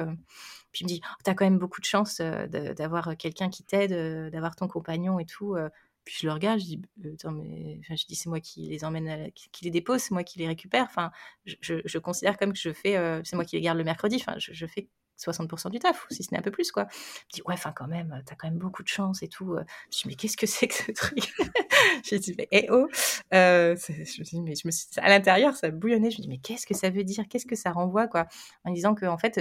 [0.71, 4.31] Puis il me dit oh, t'as quand même beaucoup de chance d'avoir quelqu'un qui t'aide,
[4.31, 5.57] d'avoir ton compagnon et tout.
[6.05, 6.11] Euh.
[6.11, 8.69] Puis je le regarde, je dis, Euh, attends, mais enfin, je dis, c'est moi qui
[8.69, 10.83] les emmène, à la- qui, les dépose, c'est moi qui les récupère.
[10.85, 11.11] Enfin,
[11.45, 14.17] je, je- considère comme que je fais, euh, c'est moi qui les garde le mercredi.
[14.19, 14.87] Enfin, je, je fais
[15.17, 16.87] 60% du taf, ou si ce n'est un peu plus, quoi.
[17.29, 19.55] Je dis, ouais, enfin, quand même, t'as quand même beaucoup de chance et tout.
[19.91, 21.33] Je dis, mais qu'est-ce que c'est que ce truc?
[22.03, 22.87] J'ai dit, mais eh oh
[23.33, 26.11] Euh, Je me dit, mais je me suis, à l'intérieur, ça bouillonnait.
[26.11, 27.25] Je me dis, mais qu'est-ce que ça veut dire?
[27.29, 28.27] Qu'est-ce que ça renvoie, quoi
[28.65, 29.39] En disant que, en fait,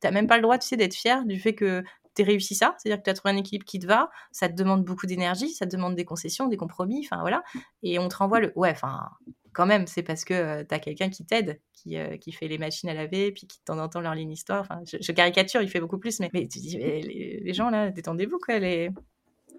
[0.00, 1.82] t'as même pas le droit, tu sais, d'être fier du fait que
[2.16, 4.54] t'es réussi ça, c'est-à-dire que tu as trouvé un équilibre qui te va, ça te
[4.54, 7.44] demande beaucoup d'énergie, ça te demande des concessions, des compromis, enfin voilà,
[7.84, 9.10] et on te renvoie le ouais, enfin
[9.56, 12.58] quand même, c'est parce que tu as quelqu'un qui t'aide, qui, euh, qui fait les
[12.58, 14.60] machines à laver, puis qui de temps en temps leur lit une histoire.
[14.60, 17.90] Enfin, je, caricature, il fait beaucoup plus, mais, mais tu dis, mais les, gens là,
[17.90, 18.58] détendez-vous quoi.
[18.58, 18.90] Les...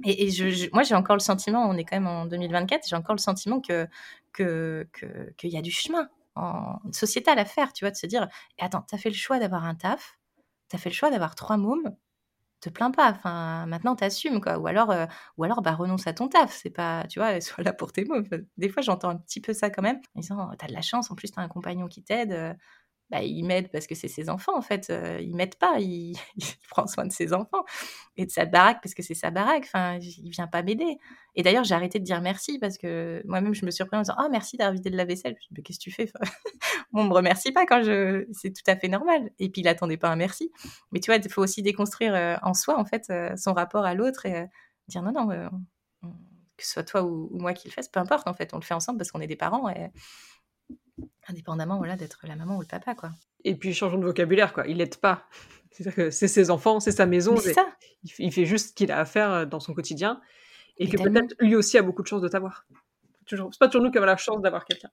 [0.06, 2.96] Et, et je, moi, j'ai encore le sentiment, on est quand même en 2024, j'ai
[2.96, 3.88] encore le sentiment que
[4.34, 8.06] que que- qu'il y a du chemin en sociétal à faire, tu vois, de se
[8.06, 8.28] dire,
[8.60, 10.20] attends, t'as fait le choix d'avoir un taf,
[10.70, 11.96] t'as fait le choix d'avoir trois mômes,
[12.62, 13.12] te plains pas.
[13.12, 14.58] Enfin, maintenant, t'assumes, quoi.
[14.60, 15.06] Ou alors, euh,
[15.38, 16.54] ou alors, bah, renonce à ton taf.
[16.56, 18.22] C'est pas, tu vois, sois là pour tes mots.
[18.58, 20.00] Des fois, j'entends un petit peu ça quand même.
[20.16, 22.58] En disant, t'as de la chance, en plus, t'as un compagnon qui t'aide.
[23.10, 24.90] Bah, il m'aide parce que c'est ses enfants, en fait.
[24.90, 26.16] Euh, il m'aide pas, il...
[26.70, 27.64] prend soin de ses enfants
[28.18, 29.64] et de sa baraque parce que c'est sa baraque.
[29.66, 30.98] Enfin, il vient pas m'aider.
[31.36, 34.02] Et d'ailleurs, j'ai arrêté de dire merci parce que moi-même, je me suis repris en
[34.02, 35.36] disant, oh, merci d'avoir vidé le lave-vaisselle.
[35.40, 36.12] Je dis, mais qu'est-ce que tu fais
[36.94, 38.26] On me remercie pas quand je.
[38.34, 39.30] C'est tout à fait normal.
[39.40, 40.52] Et puis, il attendait pas un merci.
[40.92, 44.26] Mais tu vois, il faut aussi déconstruire en soi, en fait, son rapport à l'autre
[44.26, 44.48] et
[44.90, 45.30] dire non, non,
[46.04, 46.10] on-
[46.58, 48.64] que ce soit toi ou, moi qui le fasse, peu importe, en fait, on le
[48.64, 49.70] fait ensemble parce qu'on est des parents
[51.30, 53.12] indépendamment, voilà, d'être la maman ou le papa, quoi.
[53.44, 54.68] Et puis, changeons de vocabulaire, quoi.
[54.68, 55.26] Il l'aide pas.
[55.72, 57.34] C'est-à-dire que c'est ses enfants, c'est sa maison.
[57.34, 57.68] Mais c'est- ça,
[58.20, 60.22] Il, fait juste ce qu'il a à faire euh, dans son quotidien.
[60.78, 62.66] Et que peut-être lui aussi a beaucoup de chance de t'avoir.
[63.26, 64.90] Toujours- C'est pas toujours nous qui avons la chance d'avoir quelqu'un.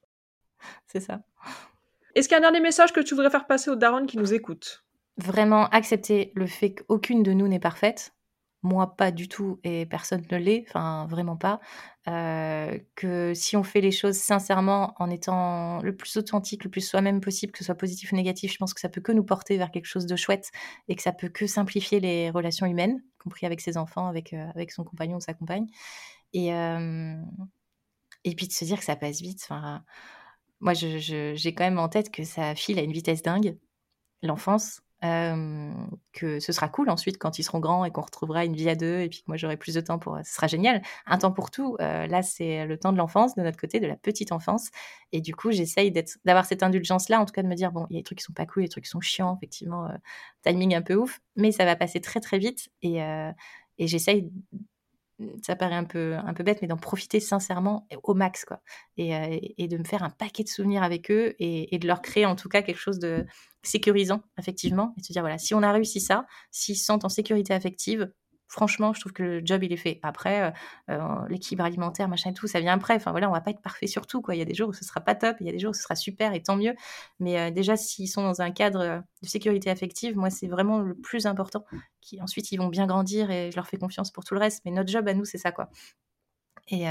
[0.86, 1.20] c'est ça.
[2.14, 4.16] Est-ce qu'il y a un dernier message que tu voudrais faire passer aux darons qui
[4.16, 4.84] nous écoutent?
[5.18, 8.13] Vraiment accepter le fait qu'aucune de nous n'est parfaite.
[8.64, 11.60] Moi pas du tout et personne ne l'est, enfin vraiment pas.
[12.08, 16.80] Euh, que si on fait les choses sincèrement, en étant le plus authentique, le plus
[16.80, 19.22] soi-même possible, que ce soit positif ou négatif, je pense que ça peut que nous
[19.22, 20.50] porter vers quelque chose de chouette
[20.88, 24.32] et que ça peut que simplifier les relations humaines, y compris avec ses enfants, avec,
[24.32, 25.66] euh, avec son compagnon ou sa compagne.
[26.32, 27.16] Et, euh,
[28.24, 29.40] et puis de se dire que ça passe vite.
[29.44, 29.84] Enfin,
[30.60, 33.58] moi, j'ai quand même en tête que ça file à une vitesse dingue,
[34.22, 34.80] l'enfance
[36.12, 38.74] que ce sera cool ensuite quand ils seront grands et qu'on retrouvera une vie à
[38.74, 40.18] deux et puis que moi j'aurai plus de temps pour...
[40.24, 40.82] Ce sera génial.
[41.06, 41.76] Un temps pour tout.
[41.78, 44.70] là, c'est le temps de l'enfance, de notre côté, de la petite enfance.
[45.12, 45.92] Et du coup, j'essaye
[46.24, 48.18] d'avoir cette indulgence-là, en tout cas de me dire, bon, il y a des trucs
[48.18, 49.88] qui sont pas cool, des trucs qui sont chiants, effectivement,
[50.42, 52.68] timing un peu ouf, mais ça va passer très très vite.
[52.82, 52.98] Et,
[53.78, 54.30] et j'essaye
[55.42, 58.60] ça paraît un peu, un peu bête, mais d'en profiter sincèrement au max, quoi.
[58.96, 61.86] Et, euh, et, de me faire un paquet de souvenirs avec eux et, et, de
[61.86, 63.24] leur créer en tout cas quelque chose de
[63.62, 67.04] sécurisant, effectivement, et de se dire, voilà, si on a réussi ça, s'ils se sentent
[67.04, 68.10] en sécurité affective,
[68.48, 69.98] franchement, je trouve que le job, il est fait.
[70.02, 70.50] Après, euh,
[70.90, 72.94] euh, l'équilibre alimentaire, machin et tout, ça vient après.
[72.94, 74.22] Enfin, voilà, on va pas être parfait sur tout.
[74.30, 75.70] Il y a des jours où ce sera pas top, il y a des jours
[75.70, 76.74] où ce sera super et tant mieux.
[77.20, 80.94] Mais euh, déjà, s'ils sont dans un cadre de sécurité affective, moi, c'est vraiment le
[80.94, 81.64] plus important.
[82.00, 84.62] Qui, ensuite, ils vont bien grandir et je leur fais confiance pour tout le reste.
[84.64, 85.70] Mais notre job à nous, c'est ça, quoi.
[86.68, 86.84] Et,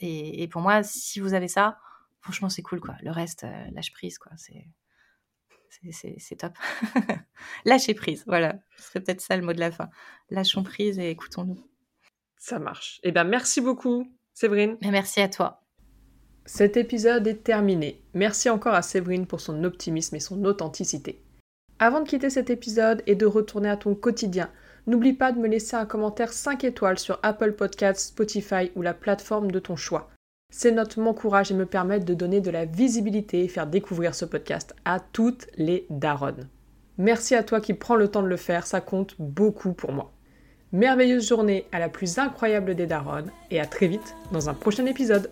[0.00, 1.78] et, et, pour moi, si vous avez ça,
[2.20, 2.96] franchement, c'est cool, quoi.
[3.02, 4.32] Le reste, lâche prise, quoi.
[4.36, 4.66] C'est
[5.90, 6.52] c'est top.
[7.64, 8.56] Lâcher prise, voilà.
[8.76, 9.88] Ce serait peut-être ça le mot de la fin.
[10.30, 11.58] Lâchons prise et écoutons-nous.
[12.38, 13.00] Ça marche.
[13.04, 14.76] Eh bien, merci beaucoup, Séverine.
[14.82, 15.62] merci à toi.
[16.44, 18.02] Cet épisode est terminé.
[18.14, 21.22] Merci encore à Séverine pour son optimisme et son authenticité.
[21.78, 24.50] Avant de quitter cet épisode et de retourner à ton quotidien,
[24.86, 28.94] n'oublie pas de me laisser un commentaire 5 étoiles sur Apple Podcasts, Spotify ou la
[28.94, 30.11] plateforme de ton choix.
[30.54, 34.26] Ces notes m'encouragent et me permettent de donner de la visibilité et faire découvrir ce
[34.26, 36.46] podcast à toutes les daronnes.
[36.98, 40.12] Merci à toi qui prends le temps de le faire, ça compte beaucoup pour moi.
[40.72, 44.84] Merveilleuse journée à la plus incroyable des daronnes et à très vite dans un prochain
[44.84, 45.30] épisode.